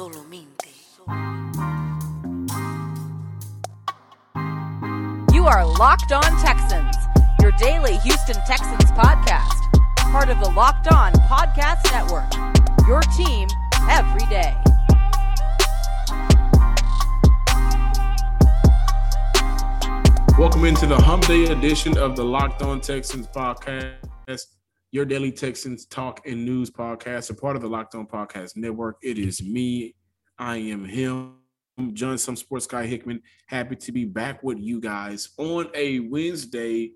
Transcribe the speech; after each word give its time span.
Solamente. 0.00 0.70
You 5.30 5.44
are 5.44 5.66
Locked 5.66 6.12
On 6.12 6.22
Texans, 6.40 6.96
your 7.42 7.52
daily 7.58 7.98
Houston 7.98 8.36
Texans 8.46 8.90
podcast. 8.92 9.60
Part 10.10 10.30
of 10.30 10.40
the 10.40 10.50
Locked 10.52 10.90
On 10.90 11.12
Podcast 11.28 11.84
Network. 11.92 12.32
Your 12.88 13.02
team 13.14 13.46
every 13.90 14.26
day. 14.30 14.56
Welcome 20.38 20.64
into 20.64 20.86
the 20.86 20.98
Hump 20.98 21.26
Day 21.26 21.44
edition 21.44 21.98
of 21.98 22.16
the 22.16 22.24
Locked 22.24 22.62
On 22.62 22.80
Texans 22.80 23.26
podcast, 23.26 24.46
your 24.92 25.04
daily 25.04 25.30
Texans 25.30 25.84
talk 25.84 26.26
and 26.26 26.44
news 26.44 26.70
podcast, 26.70 27.30
a 27.30 27.34
part 27.34 27.54
of 27.54 27.62
the 27.62 27.68
Locked 27.68 27.94
On 27.94 28.06
Podcast 28.06 28.56
Network. 28.56 28.96
It 29.02 29.18
is 29.18 29.42
me. 29.42 29.94
I 30.40 30.56
am 30.56 30.86
him, 30.86 31.34
John, 31.92 32.16
some 32.16 32.34
sports 32.34 32.66
guy 32.66 32.86
Hickman. 32.86 33.20
Happy 33.46 33.76
to 33.76 33.92
be 33.92 34.06
back 34.06 34.42
with 34.42 34.58
you 34.58 34.80
guys 34.80 35.28
on 35.36 35.68
a 35.74 36.00
Wednesday, 36.00 36.92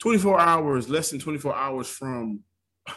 24 0.00 0.40
hours, 0.40 0.88
less 0.88 1.10
than 1.10 1.20
24 1.20 1.54
hours 1.54 1.88
from 1.88 2.40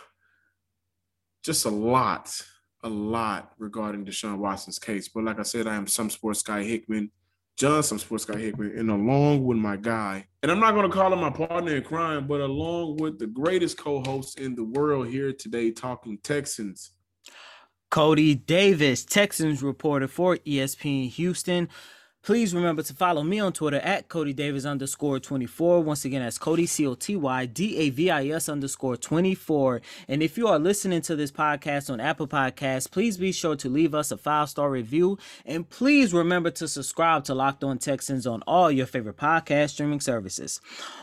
just 1.45 1.65
a 1.65 1.69
lot, 1.69 2.35
a 2.83 2.89
lot 2.89 3.51
regarding 3.59 4.03
Deshaun 4.03 4.39
Watson's 4.39 4.79
case. 4.79 5.07
But 5.07 5.23
like 5.23 5.39
I 5.39 5.43
said, 5.43 5.67
I 5.67 5.75
am 5.75 5.85
some 5.85 6.09
sports 6.09 6.41
guy 6.41 6.63
Hickman. 6.63 7.11
John, 7.55 7.83
some 7.83 7.99
sports 7.99 8.25
guy 8.25 8.39
Hickman, 8.39 8.75
and 8.75 8.89
along 8.89 9.43
with 9.43 9.59
my 9.59 9.77
guy, 9.77 10.25
and 10.41 10.51
I'm 10.51 10.59
not 10.59 10.73
going 10.73 10.89
to 10.89 10.97
call 10.97 11.13
him 11.13 11.19
my 11.19 11.29
partner 11.29 11.75
in 11.75 11.83
crime, 11.83 12.25
but 12.25 12.41
along 12.41 12.97
with 12.97 13.19
the 13.19 13.27
greatest 13.27 13.77
co-host 13.77 14.39
in 14.39 14.55
the 14.55 14.63
world 14.63 15.09
here 15.09 15.31
today, 15.31 15.69
talking 15.69 16.17
Texans. 16.23 16.93
Coty 17.93 18.43
Davis, 18.47 19.05
Texans 19.05 19.61
reporter 19.61 20.07
for 20.07 20.37
ESPN 20.37 21.11
Houston. 21.11 21.69
Please 22.23 22.55
remember 22.55 22.81
to 22.81 22.93
follow 22.93 23.21
me 23.21 23.41
on 23.41 23.51
Twitter 23.51 23.79
at 23.79 24.07
Coty 24.07 24.33
Davis 24.33 24.63
underscore 24.63 25.19
24. 25.19 25.83
Once 25.83 26.05
again, 26.05 26.23
that's 26.23 26.39
Coty 26.39 26.65
C 26.65 26.87
O 26.87 26.95
T 26.95 27.17
Y 27.17 27.45
D 27.45 27.75
A 27.75 27.89
V 27.89 28.09
I 28.09 28.27
S 28.27 28.47
underscore 28.47 28.95
24. 28.95 29.81
And 30.07 30.23
if 30.23 30.37
you 30.37 30.47
are 30.47 30.57
listening 30.57 31.01
to 31.01 31.17
this 31.17 31.33
podcast 31.33 31.89
on 31.89 31.99
Apple 31.99 32.29
Podcasts, 32.29 32.89
please 32.89 33.17
be 33.17 33.33
sure 33.33 33.57
to 33.57 33.67
leave 33.67 33.93
us 33.93 34.09
a 34.09 34.15
five 34.15 34.47
star 34.47 34.69
review. 34.69 35.17
And 35.45 35.69
please 35.69 36.13
remember 36.13 36.49
to 36.51 36.65
subscribe 36.69 37.25
to 37.25 37.35
Locked 37.35 37.65
On 37.65 37.77
Texans 37.77 38.25
on 38.25 38.41
all 38.47 38.71
your 38.71 38.85
favorite 38.85 39.17
podcast 39.17 39.71
streaming 39.71 39.99
services. 39.99 40.61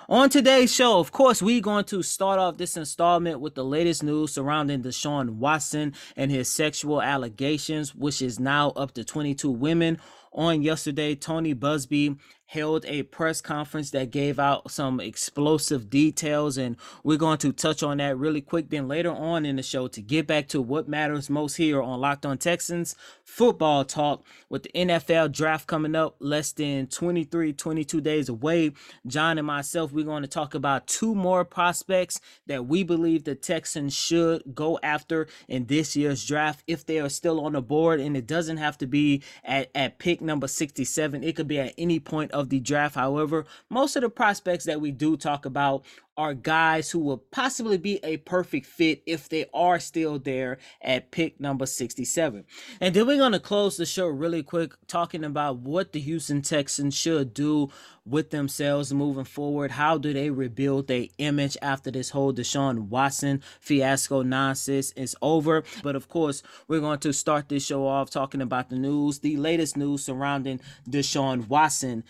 On 0.09 0.31
today's 0.31 0.75
show, 0.75 1.01
of 1.01 1.13
course, 1.13 1.43
we're 1.43 1.61
going 1.61 1.85
to 1.85 2.03
start 2.03 2.39
off 2.39 2.57
this 2.57 2.79
installment 2.79 3.41
with 3.41 3.55
the 3.55 3.65
latest 3.65 4.03
news 4.03 4.33
surrounding 4.33 4.83
Deshaun 4.83 5.35
Watson 5.35 5.93
and 6.17 6.31
his 6.31 6.48
sexual 6.48 7.03
allegations, 7.03 7.95
which 7.95 8.23
is 8.23 8.41
now 8.41 8.71
up 8.71 8.93
to 8.93 9.05
22 9.05 9.51
women 9.51 9.98
on 10.33 10.62
yesterday, 10.62 11.14
Tony 11.14 11.55
Buzbee 11.55 12.19
held 12.51 12.84
a 12.87 13.05
press 13.05 13.41
conference 13.41 13.91
that 13.93 14.11
gave 14.11 14.41
out 14.41 14.69
some 14.73 14.98
explosive 14.98 15.89
details, 15.89 16.59
and 16.59 16.77
we're 17.05 17.17
going 17.17 17.39
to 17.39 17.53
touch 17.53 17.81
on 17.81 17.98
that 17.98 18.19
really 18.19 18.41
quick. 18.41 18.70
Then 18.70 18.89
later 18.89 19.12
on 19.12 19.47
in 19.47 19.55
the 19.55 19.62
show, 19.62 19.87
to 19.87 20.03
get 20.03 20.27
back 20.27 20.48
to 20.48 20.61
what 20.61 20.89
matters 20.89 21.31
most 21.31 21.57
here 21.57 21.81
on 21.81 22.01
Locked 22.01 22.27
On 22.27 22.37
Texans 22.37 22.97
football 23.31 23.84
talk 23.84 24.25
with 24.48 24.65
the 24.65 24.70
NFL 24.75 25.31
draft 25.31 25.69
coming 25.69 25.95
up 25.95 26.17
less 26.19 26.51
than 26.51 26.89
23, 26.89 27.53
22 27.53 28.01
days 28.01 28.29
away. 28.29 28.73
John 29.07 29.39
and 29.39 29.47
myself, 29.47 29.92
we're 29.92 30.05
going 30.05 30.23
to 30.23 30.29
talk 30.29 30.55
about 30.55 30.89
two 30.89 31.14
more 31.14 31.45
prospects 31.45 32.20
that 32.48 32.67
we 32.67 32.83
believe 32.83 33.23
the 33.23 33.37
Texans 33.37 33.95
should 33.95 34.42
go 34.53 34.79
after 34.83 35.29
in 35.47 35.67
this 35.67 35.95
year's 35.95 36.27
draft 36.27 36.64
if 36.67 36.85
they 36.85 36.98
are 36.98 37.08
still 37.08 37.45
on 37.45 37.53
the 37.53 37.63
board, 37.63 38.01
and 38.01 38.17
it 38.17 38.27
doesn't 38.27 38.57
have 38.57 38.77
to 38.79 38.86
be 38.86 39.23
at, 39.45 39.70
at 39.74 39.98
pick 40.01 40.20
number 40.20 40.48
67. 40.48 41.23
It 41.23 41.36
could 41.36 41.48
be 41.48 41.61
at 41.61 41.74
any 41.79 42.01
point 42.01 42.33
the 42.48 42.61
draft. 42.61 42.95
However, 42.95 43.45
most 43.68 43.96
of 43.96 44.02
the 44.02 44.08
prospects 44.08 44.64
that 44.64 44.80
we 44.80 44.90
do 44.90 45.17
talk 45.17 45.45
about 45.45 45.84
are 46.20 46.35
guys 46.35 46.91
who 46.91 46.98
will 46.98 47.17
possibly 47.17 47.79
be 47.79 47.98
a 48.05 48.19
perfect 48.19 48.67
fit 48.67 49.03
if 49.07 49.31
they 49.31 49.47
are 49.55 49.81
still 49.81 50.19
there 50.19 50.58
at 50.83 51.11
pick 51.11 51.41
number 51.41 51.64
67. 51.64 52.45
And 52.79 52.95
then 52.95 53.07
we're 53.07 53.17
going 53.17 53.33
to 53.33 53.41
close 53.41 53.79
the 53.79 53.86
show 53.86 54.07
really 54.07 54.42
quick 54.42 54.75
talking 54.86 55.25
about 55.25 55.61
what 55.61 55.92
the 55.92 56.01
Houston 56.01 56.42
Texans 56.42 56.95
should 56.95 57.33
do 57.33 57.70
with 58.05 58.29
themselves 58.29 58.92
moving 58.92 59.25
forward. 59.25 59.70
How 59.70 59.97
do 59.97 60.13
they 60.13 60.29
rebuild 60.29 60.89
their 60.89 61.07
image 61.17 61.57
after 61.63 61.91
this 61.91 62.11
whole 62.11 62.35
Deshaun 62.35 62.89
Watson 62.89 63.42
fiasco 63.59 64.20
nonsense 64.20 64.92
is 64.92 65.17
over? 65.23 65.64
But 65.83 65.97
of 65.97 66.11
course, 66.11 66.42
we're 66.69 66.80
going 66.80 66.98
to 66.98 67.14
start 67.14 67.48
this 67.48 67.64
show 67.64 67.86
off 67.86 68.11
talking 68.11 68.42
about 68.42 68.69
the 68.69 68.77
news, 68.77 69.20
the 69.20 69.39
latest 69.39 69.75
news 69.75 70.05
surrounding 70.05 70.61
Deshaun 70.86 71.48
Watson. 71.48 72.05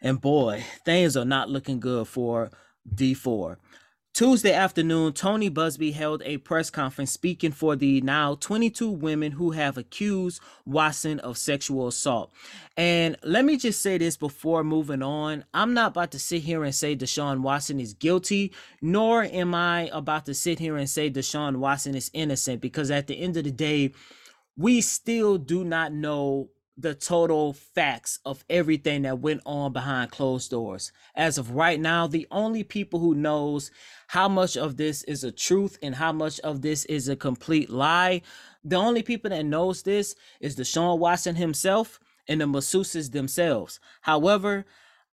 And 0.00 0.20
boy, 0.20 0.64
things 0.84 1.16
are 1.16 1.24
not 1.24 1.48
looking 1.48 1.78
good 1.78 2.08
for 2.08 2.50
D4. 2.94 3.56
Tuesday 4.14 4.52
afternoon, 4.52 5.14
Tony 5.14 5.48
Buzbee 5.50 5.94
held 5.94 6.22
a 6.26 6.36
press 6.36 6.68
conference 6.68 7.10
speaking 7.10 7.50
for 7.50 7.76
the 7.76 8.02
now 8.02 8.34
22 8.34 8.90
women 8.90 9.32
who 9.32 9.52
have 9.52 9.78
accused 9.78 10.42
Watson 10.66 11.18
of 11.20 11.38
sexual 11.38 11.88
assault. 11.88 12.30
And 12.76 13.16
let 13.22 13.46
me 13.46 13.56
just 13.56 13.80
say 13.80 13.96
this 13.96 14.18
before 14.18 14.64
moving 14.64 15.02
on. 15.02 15.46
I'm 15.54 15.72
not 15.72 15.92
about 15.92 16.10
to 16.10 16.18
sit 16.18 16.42
here 16.42 16.62
and 16.62 16.74
say 16.74 16.94
Deshaun 16.94 17.40
Watson 17.40 17.80
is 17.80 17.94
guilty, 17.94 18.52
nor 18.82 19.24
am 19.24 19.54
I 19.54 19.88
about 19.94 20.26
to 20.26 20.34
sit 20.34 20.58
here 20.58 20.76
and 20.76 20.90
say 20.90 21.10
Deshaun 21.10 21.56
Watson 21.56 21.94
is 21.94 22.10
innocent, 22.12 22.60
because 22.60 22.90
at 22.90 23.06
the 23.06 23.18
end 23.18 23.38
of 23.38 23.44
the 23.44 23.50
day, 23.50 23.92
we 24.58 24.82
still 24.82 25.38
do 25.38 25.64
not 25.64 25.90
know 25.94 26.50
the 26.82 26.94
total 26.94 27.52
facts 27.52 28.18
of 28.24 28.44
everything 28.50 29.02
that 29.02 29.20
went 29.20 29.40
on 29.46 29.72
behind 29.72 30.10
closed 30.10 30.50
doors. 30.50 30.92
As 31.14 31.38
of 31.38 31.52
right 31.52 31.80
now, 31.80 32.06
the 32.06 32.26
only 32.30 32.64
people 32.64 32.98
who 33.00 33.14
knows 33.14 33.70
how 34.08 34.28
much 34.28 34.56
of 34.56 34.76
this 34.76 35.02
is 35.04 35.24
a 35.24 35.32
truth 35.32 35.78
and 35.82 35.94
how 35.94 36.12
much 36.12 36.40
of 36.40 36.60
this 36.60 36.84
is 36.86 37.08
a 37.08 37.16
complete 37.16 37.70
lie, 37.70 38.22
the 38.64 38.76
only 38.76 39.02
people 39.02 39.30
that 39.30 39.44
knows 39.44 39.82
this 39.82 40.14
is 40.40 40.56
the 40.56 40.64
Deshaun 40.64 40.98
Watson 40.98 41.36
himself 41.36 41.98
and 42.28 42.40
the 42.40 42.46
masseuses 42.46 43.12
themselves. 43.12 43.80
However, 44.02 44.64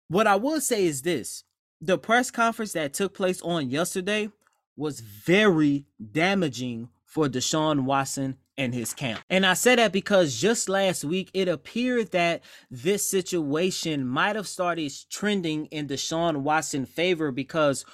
what 0.09 0.27
I 0.27 0.37
will 0.37 0.61
say 0.61 0.87
is 0.87 1.03
this, 1.03 1.45
the 1.81 1.99
press 1.99 2.31
conference 2.31 2.73
that 2.73 2.95
took 2.95 3.13
place 3.13 3.43
on 3.43 3.71
yesterday 3.71 4.31
was 4.77 5.01
very 5.01 5.87
damaging 6.13 6.89
for 7.05 7.29
Deshaun 7.29 7.85
Watson 7.85 8.37
and 8.59 8.75
his 8.75 8.95
camp. 8.95 9.21
And 9.29 9.45
I 9.45 9.55
say 9.55 9.77
that 9.77 9.93
because 9.93 10.41
just 10.41 10.69
last 10.69 11.05
week 11.05 11.31
it 11.35 11.49
appeared 11.49 12.13
that 12.13 12.43
this 12.71 13.09
situation 13.09 14.07
might 14.07 14.37
have 14.37 14.49
started 14.49 14.93
trending 15.11 15.67
in 15.67 15.89
Deshaun 15.89 16.39
Watson 16.39 16.87
favor 16.87 17.31
because 17.31 17.85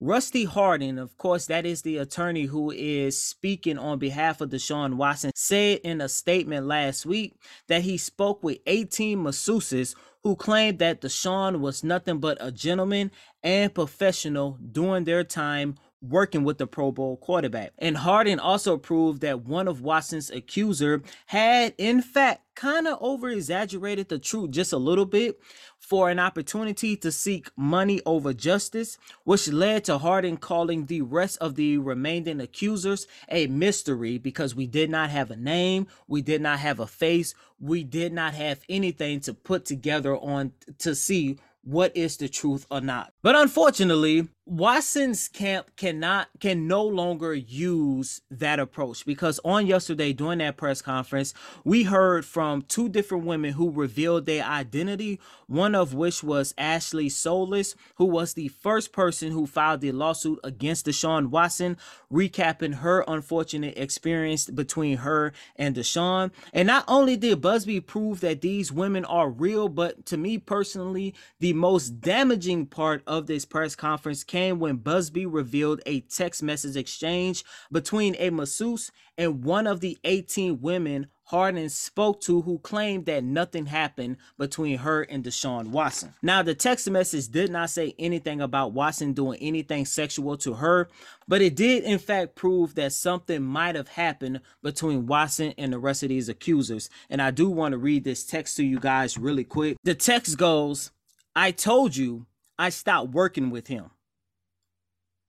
Rusty 0.00 0.44
Hardin, 0.44 0.98
of 0.98 1.16
course, 1.16 1.46
that 1.46 1.64
is 1.64 1.82
the 1.82 1.96
attorney 1.98 2.44
who 2.44 2.70
is 2.70 3.20
speaking 3.20 3.78
on 3.78 3.98
behalf 3.98 4.40
of 4.40 4.50
Deshaun 4.50 4.94
Watson, 4.94 5.30
said 5.34 5.78
in 5.82 6.00
a 6.00 6.08
statement 6.08 6.66
last 6.66 7.06
week 7.06 7.36
that 7.68 7.82
he 7.82 7.96
spoke 7.96 8.42
with 8.42 8.58
18 8.66 9.18
masseuses 9.18 9.94
who 10.22 10.36
claimed 10.36 10.78
that 10.80 11.00
Deshaun 11.00 11.60
was 11.60 11.84
nothing 11.84 12.18
but 12.18 12.36
a 12.40 12.50
gentleman 12.50 13.12
and 13.42 13.72
professional 13.72 14.58
during 14.72 15.04
their 15.04 15.24
time 15.24 15.76
working 16.08 16.44
with 16.44 16.58
the 16.58 16.66
Pro 16.66 16.92
Bowl 16.92 17.16
quarterback. 17.16 17.72
And 17.78 17.96
Hardin 17.96 18.38
also 18.38 18.76
proved 18.76 19.20
that 19.22 19.44
one 19.44 19.68
of 19.68 19.80
Watson's 19.80 20.30
accuser 20.30 21.02
had, 21.26 21.74
in 21.78 22.02
fact, 22.02 22.42
kind 22.54 22.86
of 22.86 22.98
over 23.00 23.28
exaggerated 23.30 24.08
the 24.08 24.18
truth 24.18 24.50
just 24.50 24.72
a 24.72 24.76
little 24.78 25.06
bit 25.06 25.40
for 25.78 26.08
an 26.08 26.18
opportunity 26.18 26.96
to 26.96 27.10
seek 27.10 27.50
money 27.56 28.00
over 28.06 28.32
justice, 28.32 28.96
which 29.24 29.48
led 29.48 29.84
to 29.84 29.98
Hardin 29.98 30.36
calling 30.36 30.86
the 30.86 31.02
rest 31.02 31.38
of 31.38 31.56
the 31.56 31.78
remaining 31.78 32.40
accusers 32.40 33.06
a 33.28 33.46
mystery 33.48 34.18
because 34.18 34.54
we 34.54 34.66
did 34.66 34.90
not 34.90 35.10
have 35.10 35.30
a 35.30 35.36
name, 35.36 35.86
we 36.06 36.22
did 36.22 36.40
not 36.40 36.60
have 36.60 36.80
a 36.80 36.86
face, 36.86 37.34
we 37.60 37.82
did 37.82 38.12
not 38.12 38.34
have 38.34 38.60
anything 38.68 39.20
to 39.20 39.34
put 39.34 39.64
together 39.64 40.16
on 40.16 40.52
to 40.78 40.94
see 40.94 41.38
what 41.62 41.96
is 41.96 42.16
the 42.18 42.28
truth 42.28 42.66
or 42.70 42.80
not. 42.80 43.12
But 43.22 43.36
unfortunately, 43.36 44.28
Watson's 44.46 45.26
camp 45.28 45.74
cannot 45.74 46.28
can 46.38 46.68
no 46.68 46.84
longer 46.84 47.32
use 47.32 48.20
that 48.30 48.60
approach 48.60 49.06
because 49.06 49.40
on 49.42 49.66
yesterday 49.66 50.12
during 50.12 50.40
that 50.40 50.58
press 50.58 50.82
conference 50.82 51.32
we 51.64 51.84
heard 51.84 52.26
from 52.26 52.60
two 52.60 52.90
different 52.90 53.24
women 53.24 53.54
who 53.54 53.70
revealed 53.70 54.26
their 54.26 54.44
identity 54.44 55.18
one 55.46 55.74
of 55.74 55.94
which 55.94 56.22
was 56.22 56.52
Ashley 56.58 57.08
Solis 57.08 57.74
who 57.94 58.04
was 58.04 58.34
the 58.34 58.48
first 58.48 58.92
person 58.92 59.32
who 59.32 59.46
filed 59.46 59.80
the 59.80 59.92
lawsuit 59.92 60.40
against 60.44 60.84
Deshaun 60.84 61.28
Watson 61.28 61.78
recapping 62.12 62.74
her 62.76 63.02
unfortunate 63.08 63.78
experience 63.78 64.50
between 64.50 64.98
her 64.98 65.32
and 65.56 65.74
Deshaun. 65.74 66.30
And 66.52 66.66
not 66.66 66.84
only 66.86 67.16
did 67.16 67.40
Buzbee 67.40 67.86
prove 67.86 68.20
that 68.20 68.42
these 68.42 68.70
women 68.70 69.06
are 69.06 69.30
real 69.30 69.70
but 69.70 70.04
to 70.04 70.18
me 70.18 70.36
personally 70.36 71.14
the 71.40 71.54
most 71.54 72.02
damaging 72.02 72.66
part 72.66 73.02
of 73.06 73.26
this 73.26 73.46
press 73.46 73.74
conference 73.74 74.22
came 74.34 74.58
when 74.58 74.78
Buzbee 74.78 75.32
revealed 75.32 75.80
a 75.86 76.00
text 76.00 76.42
message 76.42 76.74
exchange 76.74 77.44
between 77.70 78.16
a 78.18 78.30
masseuse 78.30 78.90
and 79.16 79.44
one 79.44 79.68
of 79.68 79.78
the 79.78 79.96
18 80.02 80.60
women 80.60 81.06
Hardin 81.22 81.68
spoke 81.68 82.20
to 82.22 82.42
who 82.42 82.58
claimed 82.58 83.06
that 83.06 83.22
nothing 83.22 83.66
happened 83.66 84.16
between 84.36 84.78
her 84.78 85.02
and 85.02 85.22
Deshaun 85.22 85.68
Watson. 85.68 86.14
Now, 86.20 86.42
the 86.42 86.52
text 86.52 86.90
message 86.90 87.28
did 87.28 87.52
not 87.52 87.70
say 87.70 87.94
anything 87.96 88.40
about 88.40 88.72
Watson 88.72 89.12
doing 89.12 89.38
anything 89.40 89.84
sexual 89.84 90.36
to 90.38 90.54
her, 90.54 90.88
but 91.28 91.40
it 91.40 91.54
did 91.54 91.84
in 91.84 92.00
fact 92.00 92.34
prove 92.34 92.74
that 92.74 92.92
something 92.92 93.40
might 93.40 93.76
have 93.76 93.88
happened 93.88 94.40
between 94.64 95.06
Watson 95.06 95.54
and 95.56 95.72
the 95.72 95.78
rest 95.78 96.02
of 96.02 96.08
these 96.08 96.28
accusers. 96.28 96.90
And 97.08 97.22
I 97.22 97.30
do 97.30 97.48
want 97.48 97.70
to 97.70 97.78
read 97.78 98.02
this 98.02 98.26
text 98.26 98.56
to 98.56 98.64
you 98.64 98.80
guys 98.80 99.16
really 99.16 99.44
quick. 99.44 99.76
The 99.84 99.94
text 99.94 100.36
goes, 100.36 100.90
I 101.36 101.52
told 101.52 101.94
you 101.94 102.26
I 102.58 102.70
stopped 102.70 103.12
working 103.12 103.50
with 103.50 103.68
him. 103.68 103.90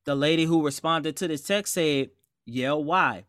The 0.05 0.15
lady 0.15 0.45
who 0.45 0.65
responded 0.65 1.17
to 1.17 1.27
this 1.27 1.41
text 1.41 1.73
said, 1.73 2.11
Yeah, 2.45 2.73
why? 2.73 3.25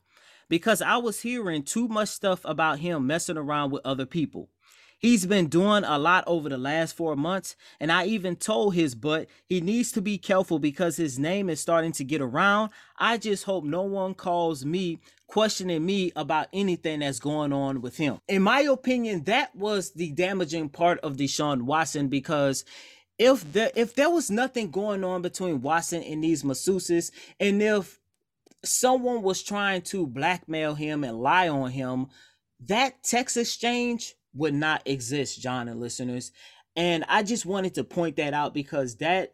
because 0.49 0.83
I 0.83 0.97
was 0.97 1.21
hearing 1.23 1.63
too 1.63 1.89
much 1.89 2.09
stuff 2.09 2.41
about 2.45 2.79
him 2.79 3.07
messing 3.07 3.37
around 3.37 3.71
with 3.71 3.85
other 3.85 4.07
people. 4.07 4.49
He's 4.99 5.27
been 5.27 5.49
doing 5.49 5.85
a 5.85 5.99
lot 5.99 6.25
over 6.27 6.49
the 6.49 6.57
last 6.57 6.97
four 6.97 7.17
months, 7.17 7.55
and 7.79 7.93
I 7.93 8.07
even 8.07 8.35
told 8.35 8.75
his 8.75 8.95
butt 8.95 9.29
he 9.45 9.61
needs 9.61 9.93
to 9.93 10.01
be 10.01 10.17
careful 10.17 10.59
because 10.59 10.97
his 10.97 11.19
name 11.19 11.51
is 11.51 11.61
starting 11.61 11.93
to 11.93 12.05
get 12.05 12.23
around. 12.23 12.71
I 12.99 13.19
just 13.19 13.45
hope 13.45 13.65
no 13.65 13.83
one 13.83 14.15
calls 14.15 14.65
me 14.65 15.01
questioning 15.27 15.85
me 15.85 16.13
about 16.17 16.49
anything 16.53 17.01
that's 17.01 17.19
going 17.19 17.53
on 17.53 17.83
with 17.83 17.99
him. 17.99 18.21
In 18.27 18.41
my 18.41 18.61
opinion, 18.61 19.25
that 19.25 19.55
was 19.55 19.91
the 19.91 20.13
damaging 20.13 20.71
part 20.71 20.99
of 21.01 21.17
Deshaun 21.17 21.63
Watson 21.63 22.09
because 22.09 22.65
if 23.19 23.51
there 23.53 23.71
if 23.75 23.95
there 23.95 24.11
was 24.11 24.31
nothing 24.31 24.71
going 24.71 25.05
on 25.05 25.23
between 25.23 25.63
Watson 25.63 26.03
and 26.03 26.23
these 26.23 26.43
masseuses, 26.43 27.11
and 27.41 27.63
if 27.63 27.99
someone 28.65 29.23
was 29.23 29.43
trying 29.43 29.83
to 29.83 30.07
blackmail 30.07 30.75
him 30.75 31.05
and 31.05 31.21
lie 31.21 31.49
on 31.49 31.71
him, 31.71 32.09
that 32.61 33.03
text 33.03 33.37
exchange 33.37 34.15
would 34.35 34.55
not 34.55 34.83
exist, 34.85 35.41
John 35.41 35.69
and 35.69 35.81
listeners. 35.81 36.33
And 36.75 37.05
I 37.09 37.23
just 37.23 37.47
wanted 37.47 37.75
to 37.75 37.85
point 37.85 38.17
that 38.17 38.35
out 38.35 38.53
because 38.53 38.97
that 38.97 39.33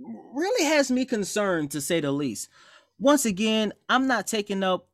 really 0.00 0.64
has 0.66 0.90
me 0.90 1.04
concerned 1.04 1.70
to 1.72 1.80
say 1.80 2.00
the 2.00 2.12
least. 2.12 2.48
Once 2.98 3.26
again, 3.26 3.72
I'm 3.88 4.06
not 4.06 4.26
taking 4.26 4.62
up 4.62 4.88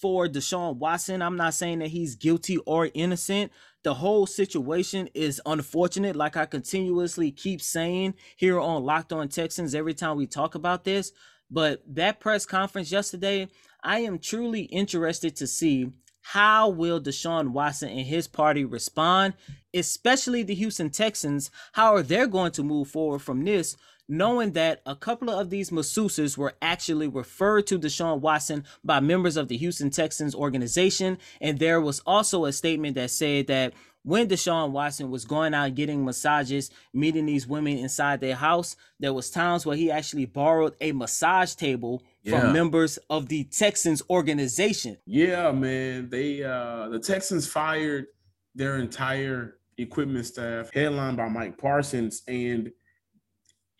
for 0.00 0.26
Deshaun 0.26 0.76
Watson. 0.76 1.22
I'm 1.22 1.36
not 1.36 1.54
saying 1.54 1.80
that 1.80 1.88
he's 1.88 2.14
guilty 2.14 2.58
or 2.58 2.90
innocent. 2.94 3.52
The 3.82 3.94
whole 3.94 4.26
situation 4.26 5.08
is 5.14 5.40
unfortunate, 5.46 6.16
like 6.16 6.36
I 6.36 6.46
continuously 6.46 7.30
keep 7.30 7.62
saying 7.62 8.14
here 8.36 8.58
on 8.58 8.84
Locked 8.84 9.12
On 9.12 9.28
Texans 9.28 9.74
every 9.74 9.94
time 9.94 10.16
we 10.16 10.26
talk 10.26 10.54
about 10.54 10.84
this. 10.84 11.12
But 11.50 11.82
that 11.94 12.20
press 12.20 12.46
conference 12.46 12.92
yesterday, 12.92 13.48
I 13.82 14.00
am 14.00 14.18
truly 14.18 14.62
interested 14.62 15.36
to 15.36 15.46
see 15.46 15.90
how 16.22 16.68
will 16.68 17.00
Deshaun 17.00 17.48
Watson 17.48 17.88
and 17.88 18.06
his 18.06 18.28
party 18.28 18.64
respond, 18.64 19.34
especially 19.74 20.42
the 20.42 20.54
Houston 20.54 20.90
Texans. 20.90 21.50
How 21.72 21.94
are 21.94 22.02
they 22.02 22.26
going 22.26 22.52
to 22.52 22.62
move 22.62 22.88
forward 22.88 23.20
from 23.20 23.44
this, 23.44 23.76
knowing 24.10 24.52
that 24.52 24.82
a 24.84 24.96
couple 24.96 25.30
of 25.30 25.48
these 25.50 25.70
masseuses 25.70 26.36
were 26.36 26.54
actually 26.60 27.08
referred 27.08 27.66
to 27.68 27.78
Deshaun 27.78 28.20
Watson 28.20 28.64
by 28.84 29.00
members 29.00 29.36
of 29.36 29.48
the 29.48 29.56
Houston 29.56 29.90
Texans 29.90 30.34
organization, 30.34 31.16
and 31.40 31.58
there 31.58 31.80
was 31.80 32.00
also 32.00 32.44
a 32.44 32.52
statement 32.52 32.96
that 32.96 33.10
said 33.10 33.46
that 33.46 33.72
when 34.02 34.28
Deshaun 34.28 34.70
Watson 34.70 35.10
was 35.10 35.24
going 35.24 35.54
out 35.54 35.74
getting 35.74 36.04
massages, 36.04 36.70
meeting 36.92 37.26
these 37.26 37.46
women 37.46 37.78
inside 37.78 38.20
their 38.20 38.34
house, 38.34 38.74
there 38.98 39.12
was 39.12 39.30
times 39.30 39.66
where 39.66 39.76
he 39.76 39.90
actually 39.90 40.24
borrowed 40.24 40.74
a 40.80 40.92
massage 40.92 41.54
table 41.54 42.02
yeah. 42.22 42.40
from 42.40 42.52
members 42.52 42.98
of 43.10 43.28
the 43.28 43.44
Texans 43.44 44.02
organization. 44.08 44.96
Yeah, 45.06 45.52
man. 45.52 46.08
They 46.08 46.42
uh 46.42 46.88
the 46.88 46.98
Texans 46.98 47.46
fired 47.46 48.06
their 48.54 48.78
entire 48.78 49.58
equipment 49.76 50.26
staff, 50.26 50.70
headlined 50.72 51.16
by 51.18 51.28
Mike 51.28 51.58
Parsons. 51.58 52.22
And 52.26 52.72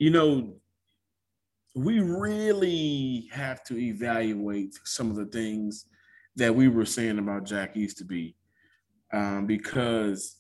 you 0.01 0.09
know, 0.09 0.55
we 1.77 2.01
really 2.01 3.29
have 3.31 3.63
to 3.65 3.79
evaluate 3.79 4.75
some 4.85 5.11
of 5.11 5.17
the 5.17 5.27
things 5.27 5.85
that 6.37 6.53
we 6.53 6.69
were 6.69 6.87
saying 6.87 7.19
about 7.19 7.45
Jack 7.45 7.77
Easterby 7.77 8.35
um, 9.13 9.47
because 9.47 10.39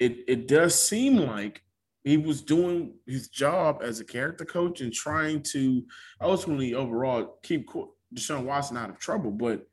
it 0.00 0.24
it 0.26 0.48
does 0.48 0.74
seem 0.74 1.16
like 1.16 1.62
he 2.02 2.16
was 2.16 2.42
doing 2.42 2.94
his 3.06 3.28
job 3.28 3.82
as 3.84 4.00
a 4.00 4.04
character 4.04 4.44
coach 4.44 4.80
and 4.80 4.92
trying 4.92 5.42
to 5.44 5.84
ultimately 6.20 6.74
overall 6.74 7.38
keep 7.44 7.70
Deshaun 8.12 8.42
Watson 8.44 8.76
out 8.76 8.90
of 8.90 8.98
trouble. 8.98 9.30
But 9.30 9.64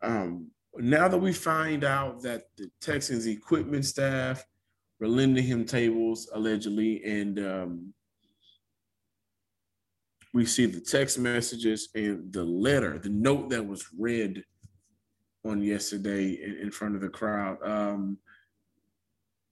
um, 0.00 0.46
now 0.78 1.06
that 1.06 1.18
we 1.18 1.34
find 1.34 1.84
out 1.84 2.22
that 2.22 2.44
the 2.56 2.70
Texans 2.80 3.26
equipment 3.26 3.84
staff 3.84 4.42
were 4.98 5.08
lending 5.08 5.44
him 5.44 5.66
tables 5.66 6.30
allegedly, 6.32 7.04
and 7.04 7.38
um, 7.38 7.94
we 10.32 10.46
see 10.46 10.66
the 10.66 10.80
text 10.80 11.18
messages 11.18 11.88
and 11.94 12.32
the 12.32 12.44
letter, 12.44 12.98
the 12.98 13.10
note 13.10 13.50
that 13.50 13.66
was 13.66 13.86
read 13.98 14.42
on 15.44 15.62
yesterday 15.62 16.38
in, 16.60 16.70
front 16.70 16.94
of 16.94 17.00
the 17.00 17.08
crowd. 17.08 17.58
Um, 17.62 18.18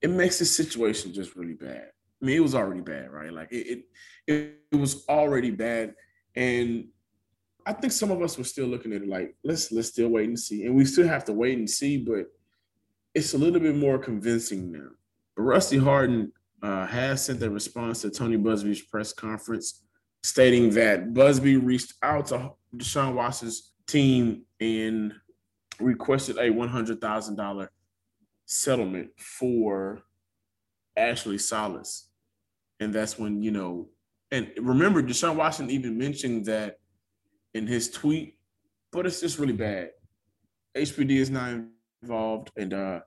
it 0.00 0.11
makes 0.11 0.38
the 0.38 0.44
situation 0.44 1.12
just 1.12 1.37
really 1.37 1.55
bad. 1.55 1.91
I 2.23 2.27
mean, 2.27 2.37
it 2.37 2.43
was 2.43 2.55
already 2.55 2.81
bad, 2.81 3.11
right? 3.11 3.32
Like 3.32 3.49
it, 3.50 3.85
it, 4.27 4.55
it 4.71 4.77
was 4.77 5.05
already 5.09 5.50
bad, 5.50 5.94
and 6.37 6.87
I 7.67 7.73
think 7.73 7.93
some 7.93 8.11
of 8.11 8.23
us 8.23 8.38
were 8.38 8.44
still 8.44 8.67
looking 8.67 8.93
at 8.93 9.03
it 9.03 9.09
like 9.09 9.35
let's 9.44 9.73
let's 9.73 9.88
still 9.88 10.09
wait 10.09 10.29
and 10.29 10.38
see, 10.38 10.65
and 10.65 10.75
we 10.75 10.85
still 10.85 11.09
have 11.09 11.25
to 11.27 11.32
wait 11.32 11.59
and 11.59 11.69
see, 11.69 11.99
but 11.99 12.27
it's 13.15 13.35
a 13.35 13.38
little 13.38 13.61
bit 13.61 13.77
more 13.77 13.99
convincing 13.99 14.71
now. 14.71 14.88
But 15.37 15.43
Rusty 15.43 15.79
Hardin 15.79 16.32
uh, 16.62 16.87
has 16.87 17.25
sent 17.25 17.43
a 17.43 17.50
response 17.50 18.03
to 18.03 18.11
Tony 18.11 18.37
Buzbee's 18.37 18.82
press 18.82 19.12
conference, 19.12 19.82
stating 20.22 20.70
that 20.70 21.12
Buzbee 21.12 21.64
reached 21.64 21.94
out 22.02 22.26
to 22.26 22.52
Deshaun 22.76 23.14
Watson's 23.14 23.72
team 23.87 24.43
and 24.61 25.14
requested 25.78 26.37
a 26.37 26.50
$100,000 26.50 27.69
settlement 28.46 29.11
for 29.17 30.02
Ashley 30.96 31.38
Solis. 31.38 32.08
And 32.81 32.93
that's 32.93 33.19
when, 33.19 33.43
you 33.43 33.50
know, 33.50 33.88
and 34.31 34.50
remember, 34.61 35.03
Deshaun 35.03 35.36
Watson 35.36 35.70
even 35.70 35.98
mentioned 35.98 36.44
that 36.46 36.79
in 37.55 37.67
his 37.67 37.91
tweet, 37.91 38.39
but 38.93 39.06
it's 39.06 39.20
just 39.20 39.39
really 39.39 39.53
bad. 39.53 39.91
HPD 40.77 41.17
is 41.17 41.31
not 41.31 41.60
involved. 42.03 42.50
And 42.56 42.72
uh, 42.72 43.00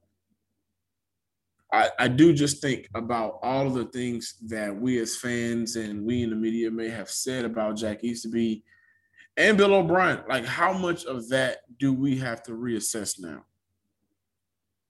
I, 1.74 1.90
I 1.98 2.08
do 2.08 2.34
just 2.34 2.62
think 2.62 2.88
about 2.94 3.40
all 3.42 3.66
of 3.66 3.74
the 3.74 3.86
things 3.86 4.36
that 4.44 4.74
we 4.74 5.00
as 5.00 5.16
fans 5.16 5.76
and 5.76 6.06
we 6.06 6.22
in 6.22 6.30
the 6.30 6.36
media 6.36 6.70
may 6.70 6.88
have 6.88 7.10
said 7.10 7.46
about 7.46 7.78
Jack 7.78 8.04
Easterby 8.04 8.64
and 9.38 9.58
Bill 9.58 9.74
O'Brien. 9.74 10.20
Like, 10.30 10.46
how 10.46 10.72
much 10.72 11.06
of 11.06 11.28
that 11.30 11.62
do 11.80 11.92
we 11.92 12.16
have 12.20 12.44
to 12.44 12.52
reassess 12.52 13.20
now? 13.20 13.44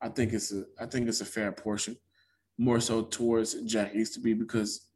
I 0.01 0.09
think 0.09 0.33
it's 0.33 0.51
a 0.51 0.65
I 0.77 0.85
think 0.85 1.07
it's 1.07 1.21
a 1.21 1.25
fair 1.25 1.53
portion, 1.53 1.95
more 2.57 2.81
so 2.81 3.03
towards 3.03 3.53
Jack 3.61 3.95
Easterby 3.95 4.33
because 4.33 4.89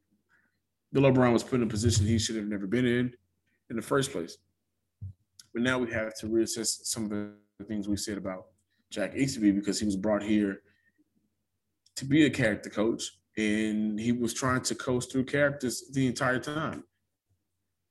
Bill 0.92 1.06
O'Brien 1.06 1.32
was 1.32 1.44
put 1.44 1.62
in 1.62 1.64
a 1.64 1.70
position 1.70 2.06
he 2.06 2.20
should 2.20 2.36
have 2.36 2.48
never 2.48 2.68
been 2.68 2.86
in 2.86 3.14
in 3.70 3.78
the 3.78 3.82
first 3.82 4.12
place. 4.12 4.38
But 5.54 5.64
now 5.64 5.80
we 5.80 5.90
have 5.94 6.18
to 6.18 6.26
reassess 6.26 6.80
some 6.84 7.06
of 7.06 7.12
the 7.12 7.32
things 7.66 7.88
we 7.88 7.96
said 7.96 8.18
about 8.18 8.48
Jack 8.92 9.16
Easterby 9.16 9.52
because 9.52 9.80
he 9.80 9.86
was 9.86 9.96
brought 9.96 10.22
here 10.22 10.64
to 11.98 12.06
be 12.06 12.26
a 12.26 12.30
character 12.30 12.70
coach 12.70 13.18
and 13.38 14.00
he 14.00 14.12
was 14.12 14.34
trying 14.34 14.62
to 14.62 14.76
coach 14.76 15.12
through 15.12 15.26
characters 15.26 15.84
the 15.94 16.08
entire 16.08 16.40
time. 16.40 16.84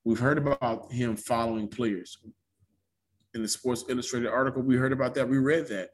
We've 0.03 0.19
heard 0.19 0.37
about 0.37 0.91
him 0.91 1.15
following 1.15 1.67
players. 1.67 2.17
In 3.33 3.41
the 3.41 3.47
Sports 3.47 3.85
Illustrated 3.89 4.29
article, 4.29 4.61
we 4.61 4.75
heard 4.75 4.93
about 4.93 5.13
that. 5.15 5.27
We 5.27 5.37
read 5.37 5.67
that. 5.67 5.89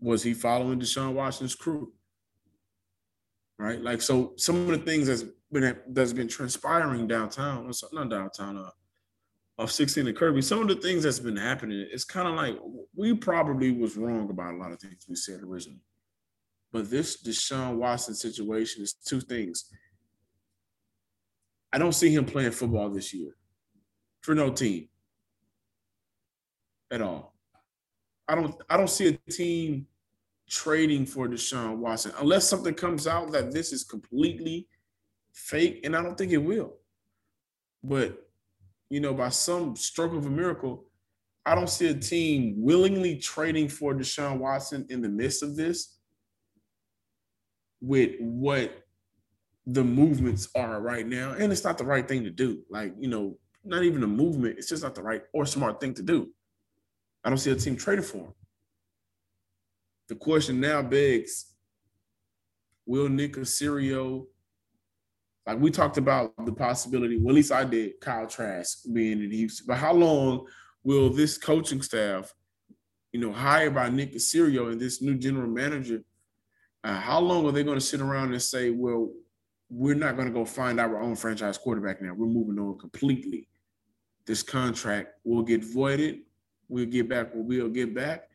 Was 0.00 0.22
he 0.22 0.34
following 0.34 0.80
Deshaun 0.80 1.12
Watson's 1.12 1.54
crew? 1.54 1.92
Right? 3.58 3.80
Like 3.80 4.02
so 4.02 4.32
some 4.36 4.56
of 4.56 4.68
the 4.68 4.78
things 4.78 5.08
that's 5.08 5.24
been 5.52 5.76
that's 5.88 6.12
been 6.12 6.28
transpiring 6.28 7.06
downtown, 7.06 7.70
not 7.92 8.10
downtown, 8.10 8.56
uh, 8.58 8.70
of 9.58 9.72
16 9.72 10.06
and 10.06 10.16
Kirby, 10.16 10.40
some 10.40 10.60
of 10.60 10.68
the 10.68 10.76
things 10.76 11.02
that's 11.02 11.18
been 11.18 11.36
happening, 11.36 11.84
it's 11.90 12.04
kind 12.04 12.28
of 12.28 12.34
like 12.34 12.56
we 12.94 13.14
probably 13.14 13.72
was 13.72 13.96
wrong 13.96 14.30
about 14.30 14.54
a 14.54 14.56
lot 14.56 14.70
of 14.70 14.78
things 14.80 15.04
we 15.08 15.16
said 15.16 15.40
originally. 15.42 15.80
But 16.72 16.90
this 16.90 17.22
Deshaun 17.22 17.76
Watson 17.76 18.14
situation 18.14 18.82
is 18.82 18.92
two 18.92 19.20
things. 19.20 19.70
I 21.72 21.78
don't 21.78 21.94
see 21.94 22.14
him 22.14 22.24
playing 22.24 22.52
football 22.52 22.90
this 22.90 23.12
year 23.14 23.36
for 24.20 24.34
no 24.34 24.50
team 24.50 24.88
at 26.90 27.02
all. 27.02 27.34
I 28.26 28.34
don't 28.34 28.54
I 28.68 28.76
don't 28.76 28.90
see 28.90 29.08
a 29.08 29.30
team 29.30 29.86
trading 30.48 31.06
for 31.06 31.28
Deshaun 31.28 31.76
Watson 31.76 32.12
unless 32.18 32.48
something 32.48 32.74
comes 32.74 33.06
out 33.06 33.32
that 33.32 33.52
this 33.52 33.72
is 33.72 33.84
completely 33.84 34.66
fake, 35.32 35.80
and 35.84 35.96
I 35.96 36.02
don't 36.02 36.16
think 36.16 36.32
it 36.32 36.38
will. 36.38 36.74
But 37.82 38.28
you 38.90 39.00
know, 39.00 39.14
by 39.14 39.28
some 39.30 39.76
stroke 39.76 40.14
of 40.14 40.26
a 40.26 40.30
miracle, 40.30 40.84
I 41.44 41.54
don't 41.54 41.68
see 41.70 41.88
a 41.88 41.94
team 41.94 42.54
willingly 42.58 43.16
trading 43.16 43.68
for 43.68 43.94
Deshaun 43.94 44.38
Watson 44.38 44.86
in 44.90 45.00
the 45.00 45.08
midst 45.08 45.42
of 45.42 45.56
this 45.56 45.97
with 47.80 48.12
what 48.20 48.84
the 49.66 49.84
movements 49.84 50.48
are 50.54 50.80
right 50.80 51.06
now. 51.06 51.32
And 51.32 51.52
it's 51.52 51.64
not 51.64 51.78
the 51.78 51.84
right 51.84 52.06
thing 52.06 52.24
to 52.24 52.30
do. 52.30 52.62
Like, 52.70 52.94
you 52.98 53.08
know, 53.08 53.38
not 53.64 53.82
even 53.82 54.02
a 54.02 54.06
movement. 54.06 54.58
It's 54.58 54.68
just 54.68 54.82
not 54.82 54.94
the 54.94 55.02
right 55.02 55.22
or 55.32 55.44
smart 55.46 55.80
thing 55.80 55.94
to 55.94 56.02
do. 56.02 56.30
I 57.24 57.28
don't 57.28 57.38
see 57.38 57.50
a 57.50 57.56
team 57.56 57.76
trading 57.76 58.04
for 58.04 58.18
him. 58.18 58.34
The 60.08 60.14
question 60.14 60.60
now 60.60 60.80
begs 60.82 61.52
will 62.86 63.08
Nick 63.10 63.34
Caserio, 63.34 64.24
like 65.46 65.60
we 65.60 65.70
talked 65.70 65.98
about 65.98 66.32
the 66.46 66.52
possibility, 66.52 67.18
well, 67.18 67.30
at 67.30 67.34
least 67.34 67.52
I 67.52 67.64
did, 67.64 68.00
Kyle 68.00 68.26
Trask 68.26 68.84
being 68.90 69.22
in 69.22 69.30
Houston, 69.30 69.66
but 69.66 69.76
how 69.76 69.92
long 69.92 70.46
will 70.82 71.10
this 71.10 71.36
coaching 71.36 71.82
staff, 71.82 72.32
you 73.12 73.20
know, 73.20 73.32
hired 73.32 73.74
by 73.74 73.90
Nick 73.90 74.14
Caserio 74.14 74.72
and 74.72 74.80
this 74.80 75.02
new 75.02 75.18
general 75.18 75.50
manager, 75.50 76.02
uh, 76.84 77.00
how 77.00 77.20
long 77.20 77.46
are 77.46 77.52
they 77.52 77.64
going 77.64 77.78
to 77.78 77.84
sit 77.84 78.00
around 78.00 78.32
and 78.32 78.42
say, 78.42 78.70
well, 78.70 79.10
we're 79.70 79.94
not 79.94 80.16
going 80.16 80.28
to 80.28 80.32
go 80.32 80.44
find 80.44 80.80
our 80.80 81.00
own 81.00 81.16
franchise 81.16 81.58
quarterback 81.58 82.00
now. 82.00 82.14
We're 82.14 82.26
moving 82.26 82.58
on 82.58 82.78
completely. 82.78 83.48
This 84.26 84.42
contract 84.42 85.14
will 85.24 85.42
get 85.42 85.64
voided. 85.64 86.20
We'll 86.68 86.86
get 86.86 87.08
back 87.08 87.34
what 87.34 87.44
we'll 87.44 87.68
get 87.68 87.94
back. 87.94 88.28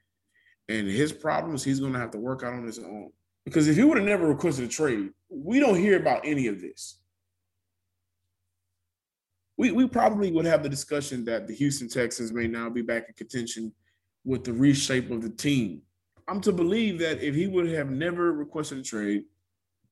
And 0.69 0.87
his 0.87 1.11
problems, 1.11 1.63
he's 1.63 1.79
going 1.79 1.93
to 1.93 1.99
have 1.99 2.11
to 2.11 2.17
work 2.17 2.43
out 2.43 2.53
on 2.53 2.65
his 2.65 2.79
own. 2.79 3.11
Because 3.45 3.67
if 3.67 3.75
he 3.75 3.83
would 3.83 3.97
have 3.97 4.05
never 4.05 4.27
requested 4.27 4.65
a 4.65 4.67
trade, 4.67 5.09
we 5.29 5.59
don't 5.59 5.77
hear 5.77 5.99
about 5.99 6.21
any 6.25 6.47
of 6.47 6.61
this. 6.61 6.99
We, 9.57 9.71
we 9.71 9.87
probably 9.87 10.31
would 10.31 10.45
have 10.45 10.63
the 10.63 10.69
discussion 10.69 11.25
that 11.25 11.47
the 11.47 11.53
Houston 11.53 11.89
Texans 11.89 12.31
may 12.31 12.47
now 12.47 12.69
be 12.69 12.81
back 12.81 13.05
in 13.07 13.13
contention 13.13 13.73
with 14.23 14.43
the 14.43 14.53
reshape 14.53 15.11
of 15.11 15.21
the 15.21 15.29
team. 15.29 15.81
I'm 16.27 16.41
to 16.41 16.51
believe 16.51 16.99
that 16.99 17.21
if 17.21 17.35
he 17.35 17.47
would 17.47 17.67
have 17.69 17.89
never 17.89 18.31
requested 18.31 18.77
a 18.77 18.83
trade, 18.83 19.23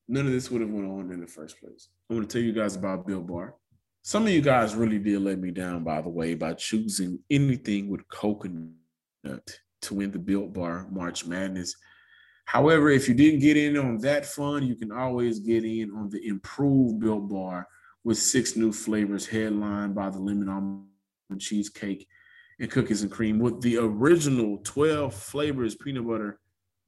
none 0.08 0.26
of 0.26 0.32
this 0.32 0.50
would 0.50 0.60
have 0.60 0.70
went 0.70 0.86
on 0.86 1.12
in 1.12 1.20
the 1.20 1.26
first 1.26 1.60
place. 1.60 1.88
I 2.10 2.14
want 2.14 2.28
to 2.28 2.32
tell 2.32 2.44
you 2.44 2.52
guys 2.52 2.76
about 2.76 3.06
Built 3.06 3.26
Bar. 3.26 3.54
Some 4.02 4.24
of 4.24 4.30
you 4.30 4.40
guys 4.40 4.74
really 4.74 4.98
did 4.98 5.20
let 5.20 5.38
me 5.38 5.50
down, 5.50 5.84
by 5.84 6.00
the 6.00 6.08
way, 6.08 6.34
by 6.34 6.54
choosing 6.54 7.18
anything 7.30 7.88
with 7.88 8.06
coconut 8.08 8.72
to 9.82 9.94
win 9.94 10.10
the 10.10 10.18
Built 10.18 10.52
Bar 10.52 10.88
March 10.90 11.26
Madness. 11.26 11.76
However, 12.46 12.90
if 12.90 13.08
you 13.08 13.14
didn't 13.14 13.40
get 13.40 13.56
in 13.56 13.76
on 13.76 13.98
that 13.98 14.26
fun, 14.26 14.66
you 14.66 14.74
can 14.74 14.90
always 14.90 15.38
get 15.38 15.64
in 15.64 15.90
on 15.92 16.08
the 16.08 16.26
improved 16.26 16.98
Built 16.98 17.28
Bar 17.28 17.68
with 18.04 18.18
six 18.18 18.56
new 18.56 18.72
flavors, 18.72 19.26
headlined 19.26 19.94
by 19.94 20.10
the 20.10 20.18
lemon 20.18 20.48
almond 20.48 21.40
cheesecake 21.40 22.08
and 22.62 22.70
cookies 22.70 23.02
and 23.02 23.10
cream, 23.10 23.40
with 23.40 23.60
the 23.60 23.76
original 23.76 24.56
12 24.58 25.12
flavors 25.12 25.74
peanut 25.74 26.06
butter, 26.06 26.38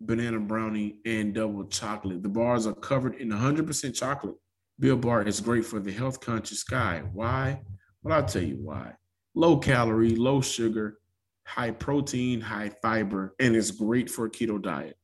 banana 0.00 0.38
brownie, 0.38 1.00
and 1.04 1.35
double 1.35 1.64
chocolate. 1.64 2.23
The 2.23 2.28
bars 2.28 2.69
are 2.69 2.75
covered 2.75 3.16
in 3.16 3.28
100% 3.28 3.93
chocolate. 3.93 4.37
Built 4.78 5.00
Bar 5.00 5.25
is 5.25 5.40
great 5.40 5.66
for 5.66 5.81
the 5.81 5.93
health 5.93 6.21
conscious 6.21 6.62
guy. 6.62 7.02
Why? 7.12 7.61
Well, 8.02 8.14
I'll 8.14 8.25
tell 8.25 8.43
you 8.43 8.59
why. 8.62 8.93
Low 9.35 9.57
calorie, 9.59 10.14
low 10.14 10.40
sugar, 10.40 10.99
high 11.45 11.73
protein, 11.73 12.40
high 12.40 12.71
fiber, 12.81 13.35
and 13.40 13.57
it's 13.57 13.73
great 13.73 14.09
for 14.09 14.26
a 14.26 14.31
keto 14.31 14.62
diet. 14.62 14.97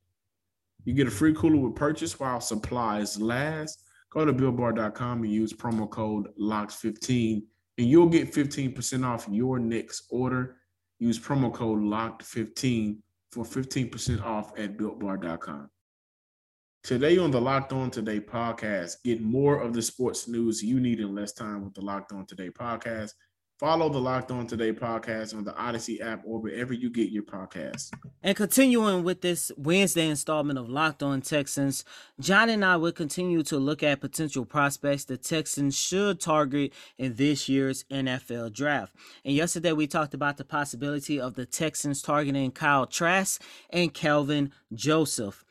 You 0.84 0.94
get 0.94 1.08
a 1.08 1.10
free 1.10 1.34
cooler 1.34 1.56
with 1.56 1.74
purchase 1.74 2.20
while 2.20 2.40
supplies 2.40 3.20
last. 3.20 3.82
Go 4.10 4.24
to 4.24 4.32
builtbar.com 4.32 5.24
and 5.24 5.32
use 5.32 5.52
promo 5.52 5.90
code 5.90 6.28
LOCKS15 6.40 7.42
and 7.80 7.88
you'll 7.88 8.08
get 8.08 8.32
15% 8.32 9.06
off 9.06 9.26
your 9.30 9.58
next 9.58 10.04
order. 10.10 10.56
Use 11.00 11.18
promo 11.18 11.52
code 11.52 11.80
LOCKED15 11.80 12.98
for 13.32 13.44
15% 13.44 14.22
off 14.22 14.52
at 14.58 14.76
builtbar.com. 14.76 15.68
Today 16.82 17.18
on 17.18 17.30
the 17.30 17.40
Locked 17.40 17.72
On 17.72 17.90
Today 17.90 18.20
podcast, 18.20 18.96
get 19.04 19.20
more 19.20 19.60
of 19.60 19.72
the 19.72 19.82
sports 19.82 20.28
news 20.28 20.62
you 20.62 20.80
need 20.80 21.00
in 21.00 21.14
less 21.14 21.32
time 21.32 21.64
with 21.64 21.74
the 21.74 21.80
Locked 21.80 22.12
On 22.12 22.24
Today 22.26 22.50
podcast. 22.50 23.10
Follow 23.60 23.90
the 23.90 23.98
Locked 23.98 24.30
On 24.30 24.46
Today 24.46 24.72
podcast 24.72 25.36
on 25.36 25.44
the 25.44 25.54
Odyssey 25.54 26.00
app 26.00 26.22
or 26.24 26.38
wherever 26.40 26.72
you 26.72 26.88
get 26.88 27.10
your 27.10 27.24
podcasts. 27.24 27.90
And 28.22 28.34
continuing 28.34 29.04
with 29.04 29.20
this 29.20 29.52
Wednesday 29.54 30.08
installment 30.08 30.58
of 30.58 30.70
Locked 30.70 31.02
On 31.02 31.20
Texans, 31.20 31.84
John 32.18 32.48
and 32.48 32.64
I 32.64 32.76
will 32.76 32.90
continue 32.90 33.42
to 33.42 33.58
look 33.58 33.82
at 33.82 34.00
potential 34.00 34.46
prospects 34.46 35.04
the 35.04 35.18
Texans 35.18 35.78
should 35.78 36.20
target 36.20 36.72
in 36.96 37.16
this 37.16 37.50
year's 37.50 37.84
NFL 37.90 38.54
draft. 38.54 38.94
And 39.26 39.34
yesterday 39.34 39.72
we 39.72 39.86
talked 39.86 40.14
about 40.14 40.38
the 40.38 40.44
possibility 40.46 41.20
of 41.20 41.34
the 41.34 41.44
Texans 41.44 42.00
targeting 42.00 42.52
Kyle 42.52 42.86
Trask 42.86 43.42
and 43.68 43.92
Kelvin 43.92 44.52
Joseph 44.72 45.44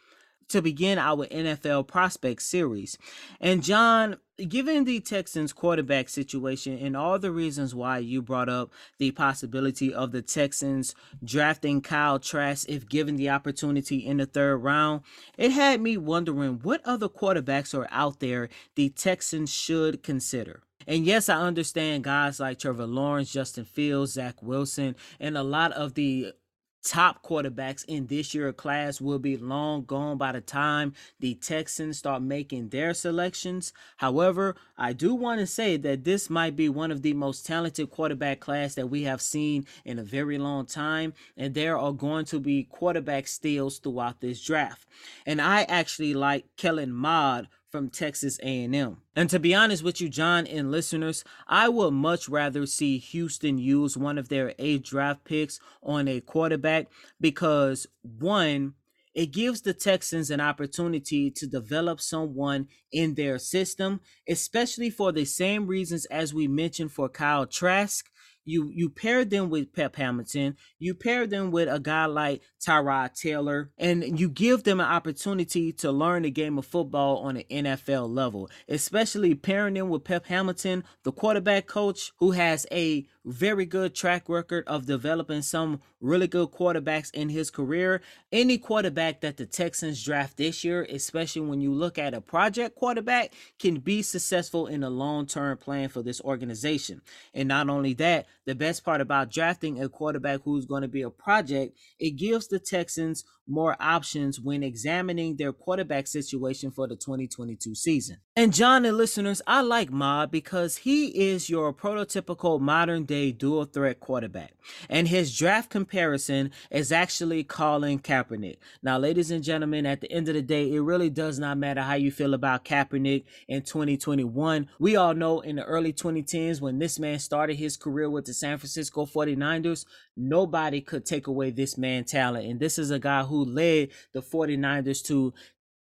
to 0.49 0.61
begin 0.61 0.97
our 0.97 1.25
NFL 1.27 1.87
prospect 1.87 2.41
series. 2.41 2.97
And 3.39 3.63
John, 3.63 4.17
given 4.47 4.83
the 4.83 4.99
Texans 4.99 5.53
quarterback 5.53 6.09
situation 6.09 6.77
and 6.77 6.95
all 6.95 7.19
the 7.19 7.31
reasons 7.31 7.73
why 7.73 7.99
you 7.99 8.21
brought 8.21 8.49
up 8.49 8.71
the 8.97 9.11
possibility 9.11 9.93
of 9.93 10.11
the 10.11 10.21
Texans 10.21 10.93
drafting 11.23 11.81
Kyle 11.81 12.19
Trask 12.19 12.67
if 12.69 12.87
given 12.87 13.15
the 13.15 13.29
opportunity 13.29 13.97
in 14.05 14.17
the 14.17 14.25
third 14.25 14.57
round, 14.57 15.01
it 15.37 15.51
had 15.51 15.81
me 15.81 15.97
wondering 15.97 16.59
what 16.63 16.85
other 16.85 17.09
quarterbacks 17.09 17.77
are 17.77 17.87
out 17.91 18.19
there 18.19 18.49
the 18.75 18.89
Texans 18.89 19.53
should 19.53 20.03
consider. 20.03 20.61
And 20.87 21.05
yes, 21.05 21.29
I 21.29 21.35
understand 21.35 22.03
guys 22.03 22.39
like 22.39 22.57
Trevor 22.57 22.87
Lawrence, 22.87 23.31
Justin 23.31 23.65
Fields, 23.65 24.13
Zach 24.13 24.41
Wilson, 24.41 24.95
and 25.19 25.37
a 25.37 25.43
lot 25.43 25.71
of 25.73 25.93
the 25.93 26.33
top 26.83 27.23
quarterbacks 27.23 27.83
in 27.87 28.07
this 28.07 28.33
year 28.33 28.51
class 28.53 29.01
will 29.01 29.19
be 29.19 29.37
long 29.37 29.83
gone 29.83 30.17
by 30.17 30.31
the 30.31 30.41
time 30.41 30.93
the 31.19 31.35
Texans 31.35 31.97
start 31.97 32.21
making 32.21 32.69
their 32.69 32.93
selections. 32.93 33.73
However, 33.97 34.55
I 34.77 34.93
do 34.93 35.13
want 35.13 35.39
to 35.39 35.47
say 35.47 35.77
that 35.77 36.03
this 36.03 36.29
might 36.29 36.55
be 36.55 36.69
one 36.69 36.91
of 36.91 37.01
the 37.01 37.13
most 37.13 37.45
talented 37.45 37.89
quarterback 37.89 38.39
class 38.39 38.75
that 38.75 38.87
we 38.87 39.03
have 39.03 39.21
seen 39.21 39.65
in 39.85 39.99
a 39.99 40.03
very 40.03 40.37
long 40.37 40.65
time 40.65 41.13
and 41.35 41.53
there 41.53 41.77
are 41.77 41.93
going 41.93 42.25
to 42.25 42.39
be 42.39 42.63
quarterback 42.63 43.27
steals 43.27 43.79
throughout 43.79 44.21
this 44.21 44.43
draft. 44.43 44.87
And 45.25 45.41
I 45.41 45.63
actually 45.63 46.13
like 46.13 46.45
Kellen 46.57 46.91
Mond 46.91 47.47
from 47.71 47.89
Texas 47.89 48.39
A&M. 48.41 48.97
And 49.15 49.29
to 49.29 49.39
be 49.39 49.53
honest 49.53 49.83
with 49.83 50.01
you, 50.01 50.09
John 50.09 50.47
and 50.47 50.71
listeners, 50.71 51.23
I 51.47 51.69
would 51.69 51.91
much 51.91 52.27
rather 52.27 52.65
see 52.65 52.97
Houston 52.97 53.57
use 53.57 53.95
one 53.95 54.17
of 54.17 54.29
their 54.29 54.53
eight 54.57 54.83
draft 54.83 55.23
picks 55.23 55.59
on 55.83 56.07
a 56.07 56.21
quarterback 56.21 56.87
because 57.19 57.87
one, 58.01 58.73
it 59.13 59.31
gives 59.31 59.61
the 59.61 59.73
Texans 59.73 60.31
an 60.31 60.39
opportunity 60.39 61.31
to 61.31 61.47
develop 61.47 61.99
someone 61.99 62.67
in 62.91 63.15
their 63.15 63.37
system, 63.39 64.01
especially 64.27 64.89
for 64.89 65.11
the 65.11 65.25
same 65.25 65.67
reasons 65.67 66.05
as 66.05 66.33
we 66.33 66.47
mentioned 66.47 66.91
for 66.91 67.09
Kyle 67.09 67.45
Trask 67.45 68.05
you 68.45 68.69
you 68.73 68.89
pair 68.89 69.25
them 69.25 69.49
with 69.49 69.73
Pep 69.73 69.95
Hamilton, 69.95 70.55
you 70.79 70.93
pair 70.93 71.27
them 71.27 71.51
with 71.51 71.69
a 71.69 71.79
guy 71.79 72.05
like 72.05 72.41
Tyrod 72.59 73.19
Taylor, 73.19 73.69
and 73.77 74.19
you 74.19 74.29
give 74.29 74.63
them 74.63 74.79
an 74.79 74.87
opportunity 74.87 75.71
to 75.73 75.91
learn 75.91 76.23
the 76.23 76.31
game 76.31 76.57
of 76.57 76.65
football 76.65 77.17
on 77.19 77.37
an 77.37 77.65
NFL 77.65 78.13
level, 78.13 78.49
especially 78.67 79.35
pairing 79.35 79.75
them 79.75 79.89
with 79.89 80.03
Pep 80.03 80.25
Hamilton, 80.25 80.83
the 81.03 81.11
quarterback 81.11 81.67
coach 81.67 82.11
who 82.17 82.31
has 82.31 82.65
a 82.71 83.07
very 83.29 83.65
good 83.65 83.93
track 83.93 84.27
record 84.27 84.63
of 84.67 84.85
developing 84.85 85.41
some 85.41 85.81
really 86.01 86.27
good 86.27 86.49
quarterbacks 86.51 87.13
in 87.13 87.29
his 87.29 87.51
career. 87.51 88.01
Any 88.31 88.57
quarterback 88.57 89.21
that 89.21 89.37
the 89.37 89.45
Texans 89.45 90.03
draft 90.03 90.37
this 90.37 90.63
year, 90.63 90.87
especially 90.89 91.43
when 91.43 91.61
you 91.61 91.73
look 91.73 91.97
at 91.97 92.13
a 92.13 92.21
project 92.21 92.75
quarterback, 92.75 93.33
can 93.59 93.79
be 93.79 94.01
successful 94.01 94.67
in 94.67 94.83
a 94.83 94.89
long 94.89 95.25
term 95.25 95.57
plan 95.57 95.89
for 95.89 96.01
this 96.01 96.21
organization. 96.21 97.01
And 97.33 97.47
not 97.47 97.69
only 97.69 97.93
that, 97.95 98.25
the 98.45 98.55
best 98.55 98.83
part 98.83 99.01
about 99.01 99.31
drafting 99.31 99.81
a 99.81 99.89
quarterback 99.89 100.41
who's 100.43 100.65
going 100.65 100.81
to 100.81 100.87
be 100.87 101.01
a 101.01 101.09
project, 101.09 101.77
it 101.99 102.11
gives 102.11 102.47
the 102.47 102.59
Texans 102.59 103.23
more 103.49 103.75
options 103.79 104.39
when 104.39 104.63
examining 104.63 105.35
their 105.35 105.51
quarterback 105.51 106.07
situation 106.07 106.71
for 106.71 106.87
the 106.87 106.95
2022 106.95 107.75
season. 107.75 108.17
And 108.35 108.53
John 108.53 108.85
and 108.85 108.95
listeners, 108.95 109.41
I 109.47 109.61
like 109.61 109.91
Mond 109.91 110.31
because 110.31 110.77
he 110.77 111.07
is 111.07 111.49
your 111.49 111.73
prototypical 111.73 112.59
modern 112.59 113.03
day 113.03 113.31
dual 113.31 113.65
threat 113.65 113.99
quarterback. 113.99 114.53
And 114.89 115.07
his 115.07 115.35
draft 115.35 115.69
comparison 115.69 116.51
is 116.71 116.91
actually 116.91 117.43
Colin 117.43 117.99
Kaepernick. 117.99 118.57
Now, 118.81 118.97
ladies 118.97 119.31
and 119.31 119.43
gentlemen, 119.43 119.85
at 119.85 120.01
the 120.01 120.11
end 120.11 120.29
of 120.29 120.35
the 120.35 120.41
day, 120.41 120.71
it 120.71 120.79
really 120.79 121.09
does 121.09 121.39
not 121.39 121.57
matter 121.57 121.81
how 121.81 121.95
you 121.95 122.11
feel 122.11 122.33
about 122.33 122.63
Kaepernick 122.63 123.25
in 123.47 123.63
2021. 123.63 124.69
We 124.79 124.95
all 124.95 125.13
know 125.13 125.41
in 125.41 125.57
the 125.57 125.63
early 125.65 125.91
2010s 125.91 126.61
when 126.61 126.79
this 126.79 126.99
man 126.99 127.19
started 127.19 127.55
his 127.55 127.77
career 127.77 128.09
with 128.09 128.25
the 128.25 128.33
San 128.33 128.57
Francisco 128.57 129.05
49ers, 129.05 129.85
nobody 130.19 130.81
could 130.81 131.05
take 131.05 131.27
away 131.27 131.51
this 131.51 131.77
man 131.77 132.03
talent. 132.03 132.45
And 132.45 132.59
this 132.59 132.77
is 132.77 132.91
a 132.91 132.99
guy 132.99 133.23
who 133.23 133.45
led 133.45 133.89
the 134.13 134.21
49ers 134.21 135.03
to 135.05 135.33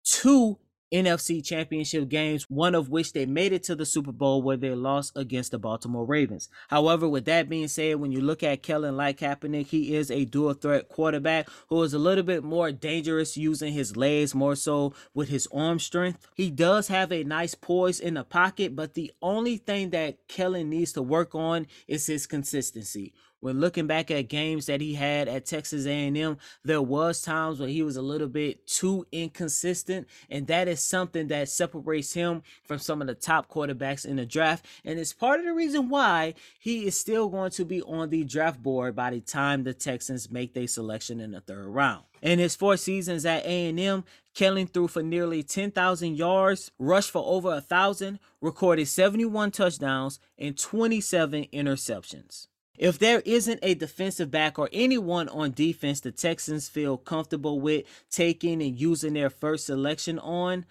two 0.05 0.59
NFC 0.93 1.45
championship 1.45 2.09
games, 2.09 2.45
one 2.49 2.75
of 2.75 2.89
which 2.89 3.13
they 3.13 3.27
made 3.27 3.53
it 3.53 3.65
to 3.65 3.75
the 3.75 3.85
Super 3.85 4.13
Bowl 4.13 4.41
where 4.41 4.57
they 4.57 4.71
lost 4.71 5.17
against 5.17 5.51
the 5.51 5.59
Baltimore 5.59 6.05
Ravens. 6.05 6.49
However, 6.69 7.09
with 7.09 7.25
that 7.25 7.49
being 7.49 7.69
said, 7.69 7.97
when 7.97 8.13
you 8.13 8.21
look 8.21 8.43
at 8.43 8.63
Kellen 8.63 8.97
like 8.97 9.19
Kaepernick, 9.19 9.67
he 9.67 9.97
is 9.97 10.11
a 10.11 10.25
dual 10.25 10.55
threat 10.55 10.89
quarterback 10.89 11.49
who 11.69 11.83
is 11.83 11.93
a 11.93 11.99
little 11.99 12.23
bit 12.23 12.45
more 12.45 12.71
dangerous 12.71 13.37
using 13.37 13.73
his 13.73 13.97
legs 13.97 14.35
more 14.35 14.55
so 14.55 14.95
with 15.13 15.29
his 15.29 15.49
arm 15.53 15.81
strength. 15.81 16.25
He 16.37 16.51
does 16.51 16.87
have 16.89 17.11
a 17.11 17.25
nice 17.25 17.55
poise 17.55 17.99
in 17.99 18.15
the 18.15 18.25
pocket, 18.25 18.77
but 18.77 18.95
the 18.95 19.13
only 19.21 19.57
thing 19.57 19.91
that 19.91 20.29
Kellen 20.29 20.71
needs 20.71 20.93
to 20.93 21.03
work 21.03 21.35
on 21.35 21.67
is 21.89 22.07
his 22.07 22.27
consistency 22.27 23.13
when 23.47 23.61
looking 23.61 23.87
back 23.87 24.11
at 24.11 24.29
games 24.29 24.67
that 24.67 24.81
he 24.81 24.95
had 24.95 25.29
at 25.29 25.47
Texas 25.47 25.87
A&M, 25.87 26.37
there 26.65 26.83
was 26.83 27.23
times 27.23 27.61
where 27.61 27.69
he 27.69 27.81
was 27.81 27.97
a 27.97 28.03
little 28.03 28.27
bit 28.27 28.67
too 28.67 29.07
inconsistent, 29.13 30.09
and 30.29 30.49
that 30.49 30.67
is 30.67 30.83
something 30.83 31.29
that 31.29 31.49
separates 31.49 32.13
him 32.13 32.43
from 32.65 32.81
some 32.81 33.01
of 33.01 33.07
the 33.07 33.15
top 33.15 33.49
quarterbacks 33.49 34.05
in 34.05 34.17
the 34.17 34.27
draft, 34.27 34.67
and 34.85 34.99
it's 34.99 35.13
part 35.13 35.39
of 35.39 35.47
the 35.47 35.55
reason 35.55 35.89
why 35.89 36.35
he 36.59 36.89
is 36.89 36.99
still 36.99 37.29
going 37.29 37.53
to 37.53 37.65
be 37.65 37.81
on 37.83 38.11
the 38.11 38.25
draft 38.25 38.61
board 38.61 38.97
by 38.97 39.11
the 39.11 39.21
time 39.21 39.63
the 39.63 39.73
Texans 39.73 40.29
make 40.29 40.53
their 40.53 40.67
selection 40.67 41.21
in 41.21 41.31
the 41.31 41.41
third 41.41 41.69
round. 41.69 42.03
In 42.23 42.41
his 42.41 42.57
four 42.57 42.77
seasons 42.77 43.25
at 43.25 43.45
A&M, 43.45 44.03
Kellen 44.35 44.67
threw 44.67 44.89
for 44.89 45.05
nearly 45.05 45.45
10,000 45.45 46.17
yards, 46.17 46.73
rushed 46.81 47.13
for 47.13 47.23
over 47.25 47.51
a 47.51 47.63
1,000, 47.63 48.19
recorded 48.41 48.89
71 48.89 49.53
touchdowns, 49.53 50.19
and 50.37 50.59
27 50.59 51.47
interceptions. 51.53 52.49
If 52.79 52.99
there 52.99 53.21
isn't 53.25 53.61
a 53.63 53.75
defensive 53.75 54.31
back 54.31 54.59
or 54.59 54.69
anyone 54.73 55.29
on 55.29 55.53
defense 55.53 56.01
the 56.01 56.13
Texans 56.13 56.69
feel 56.69 56.97
comfortable 56.97 57.61
with 57.61 57.85
taking 58.11 58.63
and 58.63 58.79
using 58.79 59.15
their 59.15 59.31
first 59.31 59.67
selection 59.67 60.19
on, 60.19 60.67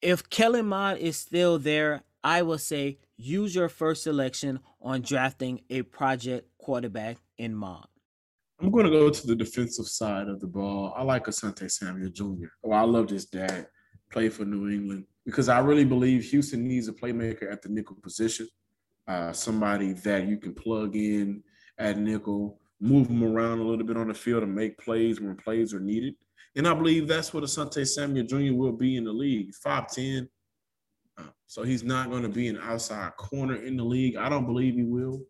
if 0.00 0.28
Kellen 0.30 0.66
Mond 0.66 0.98
is 0.98 1.16
still 1.16 1.58
there, 1.58 2.02
I 2.24 2.42
will 2.42 2.58
say 2.58 2.98
use 3.16 3.54
your 3.54 3.68
first 3.68 4.02
selection 4.02 4.60
on 4.80 5.02
drafting 5.02 5.60
a 5.70 5.82
project 5.82 6.48
quarterback 6.58 7.18
in 7.38 7.54
Mond. 7.54 7.86
I'm 8.60 8.70
going 8.70 8.84
to 8.84 8.90
go 8.90 9.10
to 9.10 9.26
the 9.26 9.34
defensive 9.34 9.86
side 9.86 10.28
of 10.28 10.40
the 10.40 10.46
ball. 10.46 10.92
I 10.96 11.02
like 11.02 11.24
Asante 11.26 11.70
Samuel 11.70 12.10
Jr. 12.10 12.46
Well, 12.62 12.78
oh, 12.78 12.82
I 12.82 12.82
love 12.82 13.10
his 13.10 13.26
dad, 13.26 13.66
play 14.10 14.28
for 14.28 14.44
New 14.44 14.70
England, 14.70 15.04
because 15.26 15.48
I 15.48 15.58
really 15.58 15.84
believe 15.84 16.24
Houston 16.26 16.66
needs 16.66 16.86
a 16.88 16.92
playmaker 16.92 17.50
at 17.50 17.60
the 17.60 17.68
nickel 17.68 17.96
position 18.02 18.48
uh, 19.08 19.32
somebody 19.32 19.92
that 19.92 20.26
you 20.26 20.36
can 20.36 20.54
plug 20.54 20.96
in 20.96 21.42
at 21.78 21.98
nickel, 21.98 22.60
move 22.80 23.08
them 23.08 23.24
around 23.24 23.58
a 23.58 23.62
little 23.62 23.84
bit 23.84 23.96
on 23.96 24.08
the 24.08 24.14
field 24.14 24.42
and 24.42 24.54
make 24.54 24.78
plays 24.78 25.20
when 25.20 25.36
plays 25.36 25.74
are 25.74 25.80
needed. 25.80 26.14
And 26.54 26.68
I 26.68 26.74
believe 26.74 27.08
that's 27.08 27.32
what 27.32 27.44
Asante 27.44 27.86
Samuel 27.86 28.26
Jr. 28.26 28.54
will 28.54 28.72
be 28.72 28.96
in 28.96 29.04
the 29.04 29.12
league. 29.12 29.52
5'10. 29.64 30.28
Uh, 31.18 31.24
so 31.46 31.62
he's 31.62 31.82
not 31.82 32.10
going 32.10 32.22
to 32.22 32.28
be 32.28 32.48
an 32.48 32.58
outside 32.62 33.16
corner 33.16 33.56
in 33.56 33.76
the 33.76 33.84
league. 33.84 34.16
I 34.16 34.28
don't 34.28 34.46
believe 34.46 34.74
he 34.74 34.82
will. 34.82 35.22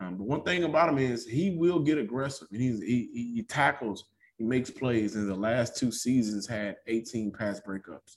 Um, 0.00 0.16
but 0.16 0.26
one 0.26 0.42
thing 0.42 0.64
about 0.64 0.88
him 0.90 0.98
is 0.98 1.26
he 1.26 1.50
will 1.50 1.80
get 1.80 1.98
aggressive 1.98 2.46
and 2.52 2.60
he's, 2.60 2.80
he, 2.80 3.32
he 3.34 3.42
tackles, 3.42 4.04
he 4.36 4.44
makes 4.44 4.70
plays. 4.70 5.16
In 5.16 5.26
the 5.26 5.34
last 5.34 5.76
two 5.76 5.90
seasons, 5.90 6.46
had 6.46 6.76
18 6.86 7.32
pass 7.32 7.60
breakups. 7.60 8.16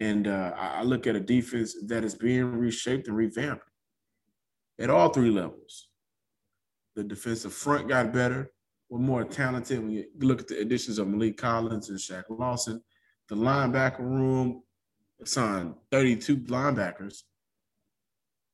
And 0.00 0.26
uh, 0.26 0.52
I 0.56 0.82
look 0.82 1.06
at 1.06 1.14
a 1.14 1.20
defense 1.20 1.76
that 1.86 2.02
is 2.02 2.16
being 2.16 2.46
reshaped 2.46 3.06
and 3.06 3.16
revamped 3.16 3.64
at 4.80 4.90
all 4.90 5.08
three 5.08 5.30
levels. 5.30 5.88
The 6.96 7.04
defensive 7.04 7.52
front 7.52 7.88
got 7.88 8.12
better. 8.12 8.50
We're 8.88 8.98
more 9.00 9.24
talented 9.24 9.80
when 9.80 9.90
you 9.90 10.04
look 10.18 10.40
at 10.40 10.48
the 10.48 10.60
additions 10.60 10.98
of 10.98 11.08
Maliek 11.08 11.36
Collins 11.36 11.88
and 11.88 11.98
Shaq 11.98 12.24
Lawson. 12.28 12.82
The 13.28 13.34
linebacker 13.34 14.00
room 14.00 14.62
signed 15.24 15.74
32 15.90 16.36
linebackers. 16.38 17.22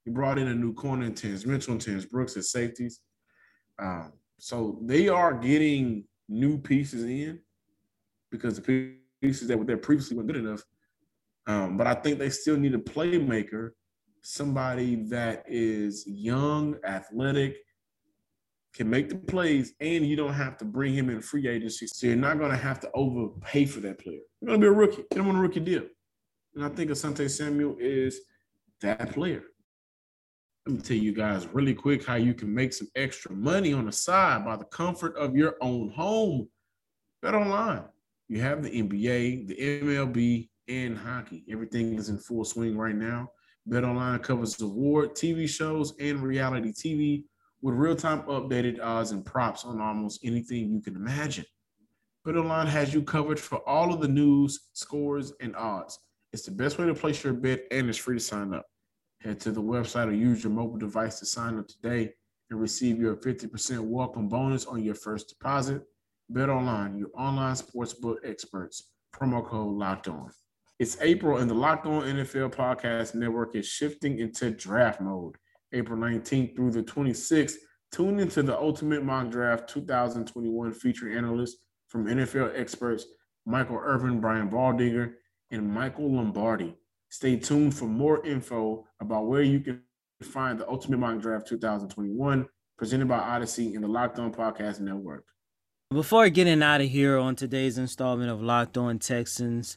He 0.05 0.11
brought 0.11 0.39
in 0.39 0.49
a 0.49 0.55
new 0.55 0.73
corner 0.73 1.05
in 1.05 1.15
Terrance 1.15 1.45
Mitchell 1.45 1.73
and 1.73 1.81
Terrence 1.81 2.07
Brooks 2.07 2.37
as 2.37 2.51
safeties. 2.51 3.01
Um, 3.79 4.13
so 4.39 4.79
they 4.83 5.09
are 5.09 5.35
getting 5.35 6.05
new 6.29 6.59
pieces 6.59 7.05
in 7.05 7.41
because 8.31 8.59
the 8.59 8.95
pieces 9.21 9.49
that 9.49 9.59
were 9.59 9.65
there 9.65 9.77
previously 9.77 10.17
weren't 10.17 10.29
good 10.29 10.37
enough. 10.37 10.63
Um, 11.47 11.77
but 11.77 11.87
I 11.87 11.95
think 11.95 12.19
they 12.19 12.31
still 12.31 12.57
need 12.57 12.75
a 12.75 12.79
playmaker 12.79 13.71
somebody 14.23 14.97
that 15.09 15.45
is 15.47 16.05
young, 16.07 16.77
athletic, 16.85 17.57
can 18.75 18.89
make 18.89 19.09
the 19.09 19.17
plays, 19.17 19.75
and 19.81 20.07
you 20.07 20.17
don't 20.17 20.35
have 20.35 20.57
to 20.59 20.65
bring 20.65 20.95
him 20.95 21.11
in 21.11 21.21
free 21.21 21.49
agency. 21.49 21.87
So 21.87 22.07
you're 22.07 22.17
not 22.17 22.39
going 22.39 22.53
to 22.53 22.57
have 22.57 22.81
to 22.81 22.91
overpay 22.95 23.67
for 23.67 23.81
that 23.81 23.99
player. 23.99 24.21
You're 24.41 24.47
going 24.47 24.61
to 24.61 24.65
be 24.65 24.69
a 24.69 24.73
rookie. 24.73 25.05
Get 25.11 25.21
him 25.21 25.29
on 25.29 25.37
a 25.37 25.41
rookie 25.41 25.61
deal. 25.61 25.83
And 26.55 26.65
I 26.65 26.69
think 26.69 26.91
Asante 26.91 27.29
Samuel 27.29 27.77
is 27.79 28.21
that 28.81 29.13
player. 29.13 29.43
Let 30.67 30.77
me 30.77 30.83
tell 30.83 30.97
you 30.97 31.13
guys 31.13 31.47
really 31.49 31.75
quick 31.75 32.05
how 32.05 32.17
you 32.17 32.35
can 32.35 32.55
make 32.55 32.73
some 32.73 32.89
extra 32.95 33.33
money 33.33 33.73
on 33.73 33.87
the 33.87 33.93
side 33.93 34.45
by 34.45 34.57
the 34.57 34.65
comfort 34.67 35.17
of 35.17 35.35
your 35.35 35.57
own 35.61 35.91
home. 35.91 36.49
Bet 37.23 37.35
online. 37.35 37.85
You 38.29 38.41
have 38.43 38.63
the 38.63 38.71
NBA, 38.71 39.49
the 39.49 39.57
MLB, 39.57 40.49
and 40.69 40.97
hockey. 40.97 41.45
Everything 41.51 41.99
is 41.99 42.09
in 42.09 42.19
full 42.19 42.45
swing 42.45 42.77
right 42.77 42.95
now. 42.95 43.31
BetOnline 43.71 44.21
covers 44.21 44.61
award, 44.61 45.15
TV 45.15 45.49
shows, 45.49 45.95
and 46.01 46.21
reality 46.21 46.73
TV 46.73 47.25
with 47.63 47.77
real-time 47.77 48.23
updated 48.23 48.83
odds 48.83 49.13
and 49.13 49.25
props 49.25 49.65
on 49.65 49.81
almost 49.81 50.25
anything 50.25 50.73
you 50.73 50.81
can 50.81 50.97
imagine. 50.97 51.45
BetOnline 52.27 52.67
has 52.67 52.93
you 52.93 53.03
covered 53.03 53.39
for 53.39 53.59
all 53.69 53.95
of 53.95 54.01
the 54.01 54.09
news, 54.09 54.71
scores, 54.73 55.33
and 55.41 55.55
odds. 55.55 56.01
It's 56.33 56.45
the 56.45 56.51
best 56.51 56.79
way 56.79 56.87
to 56.87 56.95
place 56.95 57.23
your 57.23 57.33
bet, 57.33 57.63
and 57.71 57.89
it's 57.89 57.99
free 57.99 58.17
to 58.17 58.21
sign 58.21 58.53
up. 58.55 58.67
Head 59.21 59.39
to 59.41 59.53
the 59.53 59.63
website 59.63 60.09
or 60.09 60.13
use 60.13 60.43
your 60.43 60.53
mobile 60.53 60.79
device 60.79 61.21
to 61.21 61.27
sign 61.27 61.59
up 61.59 61.69
today 61.69 62.13
and 62.51 62.61
receive 62.61 62.99
your 62.99 63.15
50% 63.15 63.81
welcome 63.81 64.29
bonus 64.29 64.67
on 64.67 64.83
your 64.83 64.97
first 64.97 65.29
deposit. 65.29 65.83
BetOnline, 66.33 66.99
your 66.99 67.11
online 67.17 67.55
sportsbook 67.55 68.17
experts. 68.25 68.91
Promo 69.15 69.47
code 69.47 69.77
locked 69.77 70.09
on. 70.09 70.31
It's 70.81 70.97
April, 71.03 71.37
and 71.37 71.51
the 71.51 71.53
Locked 71.53 71.85
On 71.85 72.05
NFL 72.05 72.55
Podcast 72.55 73.15
Network 73.15 73.55
is 73.55 73.69
shifting 73.69 74.19
into 74.19 74.51
draft 74.51 74.99
mode. 74.99 75.37
April 75.75 75.99
19th 75.99 76.57
through 76.57 76.71
the 76.71 76.83
26th, 76.83 77.57
tune 77.93 78.19
into 78.19 78.43
the 78.43 78.59
Ultimate 78.59 79.05
Mock 79.05 79.29
Draft 79.29 79.69
2021 79.69 80.73
feature 80.73 81.15
analysts 81.15 81.59
from 81.89 82.07
NFL 82.07 82.59
experts 82.59 83.05
Michael 83.45 83.77
Irvin, 83.77 84.23
Brian 84.23 84.49
Baldinger, 84.49 85.13
and 85.51 85.71
Michael 85.71 86.17
Lombardi. 86.17 86.75
Stay 87.11 87.37
tuned 87.37 87.75
for 87.75 87.85
more 87.85 88.25
info 88.27 88.87
about 89.03 89.27
where 89.27 89.43
you 89.43 89.61
can 89.61 89.83
find 90.23 90.59
the 90.59 90.67
Ultimate 90.67 90.97
Mock 90.97 91.21
Draft 91.21 91.47
2021 91.47 92.47
presented 92.79 93.07
by 93.07 93.19
Odyssey 93.19 93.75
and 93.75 93.85
the 93.85 93.89
Locked 93.89 94.19
On 94.19 94.33
Podcast 94.33 94.81
Network. 94.81 95.27
Before 95.91 96.31
getting 96.31 96.63
out 96.63 96.81
of 96.81 96.89
here 96.89 97.19
on 97.19 97.37
today's 97.37 97.77
installment 97.77 98.31
of 98.31 98.41
Locked 98.41 98.79
On 98.79 98.99
Texans, 98.99 99.77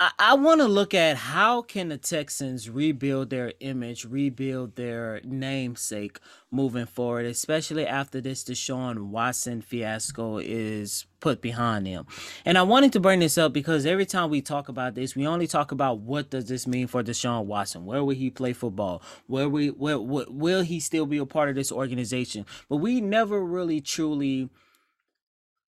I, 0.00 0.34
want 0.34 0.60
to 0.60 0.66
look 0.66 0.92
at 0.92 1.16
how 1.16 1.62
can 1.62 1.88
the 1.88 1.96
Texans 1.96 2.68
rebuild 2.68 3.30
their 3.30 3.52
image, 3.60 4.04
rebuild 4.04 4.74
their 4.74 5.20
namesake 5.22 6.18
moving 6.50 6.86
forward, 6.86 7.26
especially 7.26 7.86
after 7.86 8.20
this 8.20 8.42
Deshaun 8.42 9.10
Watson 9.10 9.62
fiasco 9.62 10.38
is 10.38 11.06
put 11.20 11.40
behind 11.40 11.86
them. 11.86 12.06
And 12.44 12.58
I 12.58 12.62
wanted 12.62 12.92
to 12.94 13.00
bring 13.00 13.20
this 13.20 13.38
up 13.38 13.52
because 13.52 13.86
every 13.86 14.04
time 14.04 14.30
we 14.30 14.42
talk 14.42 14.68
about 14.68 14.96
this, 14.96 15.14
we 15.14 15.28
only 15.28 15.46
talk 15.46 15.70
about 15.70 16.00
what 16.00 16.28
does 16.28 16.46
this 16.46 16.66
mean 16.66 16.88
for 16.88 17.04
Deshaun 17.04 17.44
Watson? 17.44 17.86
Where 17.86 18.02
will 18.02 18.16
he 18.16 18.30
play 18.30 18.52
football? 18.52 19.00
Where 19.28 19.48
we 19.48 19.68
where, 19.68 20.00
where 20.00 20.26
will 20.28 20.62
he 20.62 20.80
still 20.80 21.06
be 21.06 21.18
a 21.18 21.26
part 21.26 21.50
of 21.50 21.54
this 21.54 21.70
organization? 21.70 22.46
But 22.68 22.76
we 22.76 23.00
never 23.00 23.40
really 23.44 23.80
truly 23.80 24.50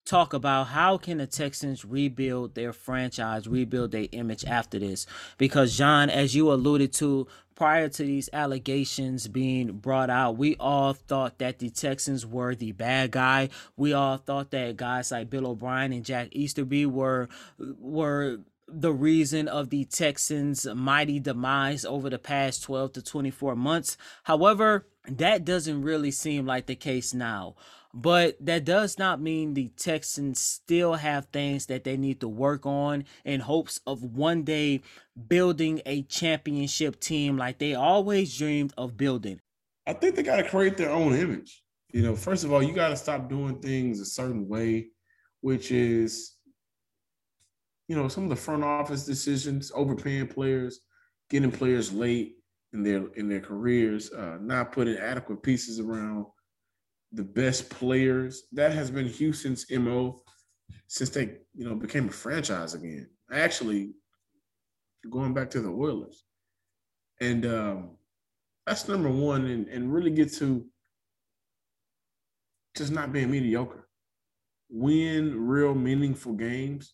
talk 0.07 0.33
about 0.33 0.67
how 0.67 0.97
can 0.97 1.17
the 1.17 1.27
Texans 1.27 1.83
rebuild 1.83 2.55
their 2.55 2.73
franchise, 2.73 3.47
rebuild 3.47 3.91
their 3.91 4.07
image 4.11 4.45
after 4.45 4.79
this. 4.79 5.05
Because 5.37 5.77
John, 5.77 6.09
as 6.09 6.35
you 6.35 6.51
alluded 6.51 6.93
to 6.93 7.27
prior 7.55 7.89
to 7.89 8.03
these 8.03 8.29
allegations 8.31 9.27
being 9.27 9.73
brought 9.73 10.09
out, 10.09 10.37
we 10.37 10.55
all 10.59 10.93
thought 10.93 11.39
that 11.39 11.59
the 11.59 11.69
Texans 11.69 12.25
were 12.25 12.55
the 12.55 12.71
bad 12.71 13.11
guy. 13.11 13.49
We 13.75 13.93
all 13.93 14.17
thought 14.17 14.51
that 14.51 14.77
guys 14.77 15.11
like 15.11 15.29
Bill 15.29 15.47
O'Brien 15.47 15.91
and 15.91 16.05
Jack 16.05 16.29
Easterby 16.31 16.85
were 16.85 17.27
were 17.57 18.39
the 18.67 18.91
reason 18.91 19.47
of 19.47 19.69
the 19.69 19.85
Texans' 19.85 20.65
mighty 20.65 21.19
demise 21.19 21.85
over 21.85 22.09
the 22.09 22.19
past 22.19 22.63
12 22.63 22.93
to 22.93 23.01
24 23.01 23.55
months. 23.55 23.97
However, 24.23 24.85
that 25.07 25.45
doesn't 25.45 25.83
really 25.83 26.11
seem 26.11 26.45
like 26.45 26.65
the 26.65 26.75
case 26.75 27.13
now. 27.13 27.55
But 27.93 28.37
that 28.45 28.65
does 28.65 28.99
not 28.99 29.21
mean 29.21 29.53
the 29.53 29.69
Texans 29.77 30.39
still 30.39 30.95
have 30.95 31.27
things 31.27 31.65
that 31.67 31.83
they 31.83 31.97
need 31.97 32.19
to 32.21 32.27
work 32.27 32.65
on 32.65 33.05
in 33.25 33.39
hopes 33.39 33.79
of 33.87 34.03
one 34.03 34.43
day 34.43 34.81
building 35.27 35.81
a 35.85 36.03
championship 36.03 36.99
team 36.99 37.37
like 37.37 37.57
they 37.57 37.73
always 37.73 38.37
dreamed 38.37 38.73
of 38.77 38.97
building. 38.97 39.39
I 39.87 39.93
think 39.93 40.15
they 40.15 40.23
got 40.23 40.37
to 40.37 40.49
create 40.49 40.77
their 40.77 40.91
own 40.91 41.15
image. 41.15 41.63
You 41.93 42.01
know, 42.03 42.15
first 42.15 42.43
of 42.43 42.51
all, 42.51 42.61
you 42.61 42.73
got 42.73 42.89
to 42.89 42.97
stop 42.97 43.29
doing 43.29 43.59
things 43.59 43.99
a 44.01 44.05
certain 44.05 44.47
way, 44.47 44.87
which 45.41 45.71
is 45.71 46.37
you 47.87 47.95
know, 47.95 48.07
some 48.07 48.23
of 48.23 48.29
the 48.29 48.35
front 48.35 48.63
office 48.63 49.05
decisions, 49.05 49.71
overpaying 49.73 50.27
players, 50.27 50.81
getting 51.29 51.51
players 51.51 51.91
late 51.93 52.35
in 52.73 52.83
their 52.83 53.07
in 53.15 53.29
their 53.29 53.39
careers, 53.39 54.11
uh, 54.11 54.37
not 54.41 54.71
putting 54.71 54.97
adequate 54.97 55.41
pieces 55.41 55.79
around 55.79 56.25
the 57.11 57.23
best 57.23 57.69
players. 57.69 58.43
That 58.51 58.73
has 58.73 58.91
been 58.91 59.07
Houston's 59.07 59.65
mo 59.71 60.21
since 60.87 61.09
they 61.09 61.37
you 61.55 61.67
know 61.67 61.75
became 61.75 62.07
a 62.07 62.11
franchise 62.11 62.73
again. 62.73 63.09
Actually, 63.31 63.91
going 65.09 65.33
back 65.33 65.49
to 65.51 65.61
the 65.61 65.69
Oilers, 65.69 66.23
and 67.21 67.45
um, 67.45 67.89
that's 68.65 68.87
number 68.87 69.09
one, 69.09 69.45
and 69.45 69.67
and 69.67 69.93
really 69.93 70.11
get 70.11 70.33
to 70.33 70.65
just 72.75 72.91
not 72.91 73.11
being 73.11 73.31
mediocre. 73.31 73.87
Win 74.69 75.47
real 75.47 75.73
meaningful 75.73 76.33
games 76.33 76.93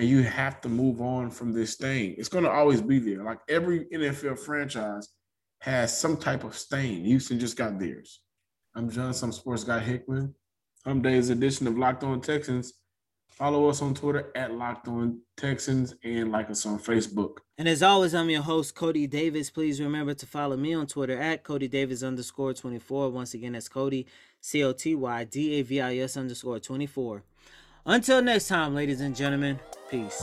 and 0.00 0.08
you 0.08 0.22
have 0.22 0.62
to 0.62 0.68
move 0.70 1.02
on 1.02 1.30
from 1.30 1.52
this 1.52 1.74
thing. 1.74 2.14
It's 2.16 2.30
going 2.30 2.44
to 2.44 2.50
always 2.50 2.80
be 2.80 2.98
there. 2.98 3.22
Like 3.22 3.40
every 3.50 3.84
NFL 3.92 4.38
franchise 4.38 5.06
has 5.60 5.96
some 5.96 6.16
type 6.16 6.42
of 6.42 6.56
stain. 6.56 7.04
Houston 7.04 7.38
just 7.38 7.58
got 7.58 7.78
theirs. 7.78 8.22
I'm 8.74 8.88
John, 8.88 9.12
some 9.12 9.32
sports 9.32 9.64
guy 9.64 9.80
Hickman. 9.80 10.34
I'm 10.86 11.02
Dave's 11.02 11.28
edition 11.30 11.66
of 11.66 11.76
Locked 11.76 12.04
On 12.04 12.20
Texans. 12.20 12.74
Follow 13.28 13.68
us 13.68 13.82
on 13.82 13.94
Twitter 13.94 14.30
at 14.34 14.54
Locked 14.54 14.86
On 14.86 15.20
Texans 15.36 15.94
and 16.04 16.30
like 16.30 16.50
us 16.50 16.64
on 16.66 16.78
Facebook. 16.78 17.38
And 17.58 17.68
as 17.68 17.82
always, 17.82 18.14
I'm 18.14 18.30
your 18.30 18.42
host, 18.42 18.74
Coty 18.76 19.08
Davis. 19.08 19.50
Please 19.50 19.80
remember 19.80 20.14
to 20.14 20.26
follow 20.26 20.56
me 20.56 20.74
on 20.74 20.86
Twitter 20.86 21.18
at 21.18 21.42
Coty 21.42 21.68
Davis 21.68 22.02
underscore 22.02 22.54
24. 22.54 23.10
Once 23.10 23.34
again, 23.34 23.52
that's 23.52 23.68
Coty, 23.68 24.06
C 24.40 24.62
O 24.62 24.72
T 24.72 24.94
Y 24.94 25.24
D 25.24 25.54
A 25.54 25.62
V 25.62 25.80
I 25.80 25.96
S 25.98 26.16
underscore 26.16 26.60
24. 26.60 27.22
Until 27.86 28.22
next 28.22 28.48
time, 28.48 28.74
ladies 28.74 29.00
and 29.00 29.16
gentlemen, 29.16 29.58
peace. 29.90 30.22